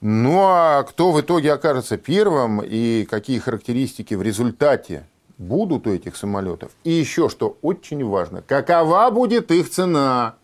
Ну 0.00 0.40
а 0.40 0.82
кто 0.84 1.12
в 1.12 1.20
итоге 1.20 1.52
окажется 1.52 1.96
первым 1.96 2.60
и 2.62 3.04
какие 3.04 3.38
характеристики 3.38 4.14
в 4.14 4.22
результате 4.22 5.06
будут 5.38 5.86
у 5.86 5.92
этих 5.92 6.16
самолетов? 6.16 6.72
И 6.84 6.90
еще 6.90 7.28
что 7.28 7.56
очень 7.62 8.04
важно, 8.04 8.42
какова 8.42 9.10
будет 9.10 9.50
их 9.50 9.70
цена? 9.70 10.34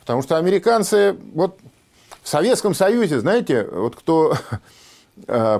Потому 0.00 0.22
что 0.22 0.36
американцы, 0.36 1.16
вот 1.34 1.58
в 2.22 2.28
Советском 2.28 2.74
Союзе, 2.74 3.20
знаете, 3.20 3.64
вот 3.64 3.96
кто 3.96 4.36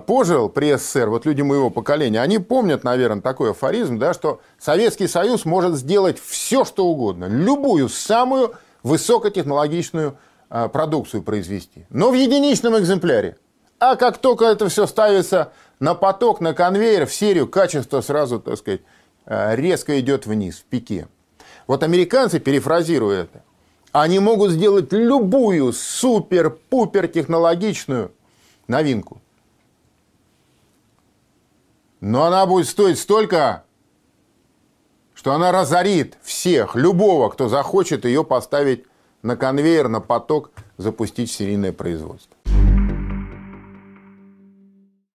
пожил 0.06 0.48
при 0.48 0.76
СССР, 0.76 1.08
вот 1.08 1.26
люди 1.26 1.42
моего 1.42 1.70
поколения, 1.70 2.20
они 2.20 2.38
помнят, 2.38 2.82
наверное, 2.82 3.22
такой 3.22 3.52
афоризм, 3.52 3.98
да, 3.98 4.12
что 4.12 4.40
Советский 4.58 5.06
Союз 5.06 5.44
может 5.44 5.76
сделать 5.76 6.18
все, 6.18 6.64
что 6.64 6.86
угодно, 6.86 7.26
любую 7.26 7.88
самую 7.88 8.54
высокотехнологичную 8.82 10.18
э, 10.50 10.68
продукцию 10.68 11.22
произвести, 11.22 11.86
но 11.88 12.10
в 12.10 12.14
единичном 12.14 12.78
экземпляре. 12.78 13.36
А 13.78 13.96
как 13.96 14.18
только 14.18 14.44
это 14.44 14.68
все 14.68 14.86
ставится 14.86 15.52
на 15.80 15.94
поток, 15.94 16.40
на 16.40 16.52
конвейер, 16.52 17.06
в 17.06 17.14
серию, 17.14 17.48
качество 17.48 18.00
сразу, 18.00 18.40
так 18.40 18.58
сказать, 18.58 18.80
э, 19.26 19.56
резко 19.56 19.98
идет 20.00 20.26
вниз, 20.26 20.56
в 20.56 20.64
пике. 20.64 21.08
Вот 21.66 21.82
американцы, 21.82 22.40
перефразируя 22.40 23.22
это, 23.22 23.42
Они 23.92 24.18
могут 24.18 24.50
сделать 24.50 24.92
любую 24.92 25.72
супер-пупер 25.72 27.06
технологичную 27.06 28.10
новинку. 28.66 29.20
Но 32.04 32.24
она 32.24 32.44
будет 32.44 32.68
стоить 32.68 32.98
столько, 32.98 33.64
что 35.14 35.32
она 35.32 35.52
разорит 35.52 36.18
всех, 36.22 36.76
любого, 36.76 37.30
кто 37.30 37.48
захочет 37.48 38.04
ее 38.04 38.24
поставить 38.24 38.84
на 39.22 39.38
конвейер, 39.38 39.88
на 39.88 40.02
поток, 40.02 40.50
запустить 40.76 41.30
серийное 41.30 41.72
производство. 41.72 42.33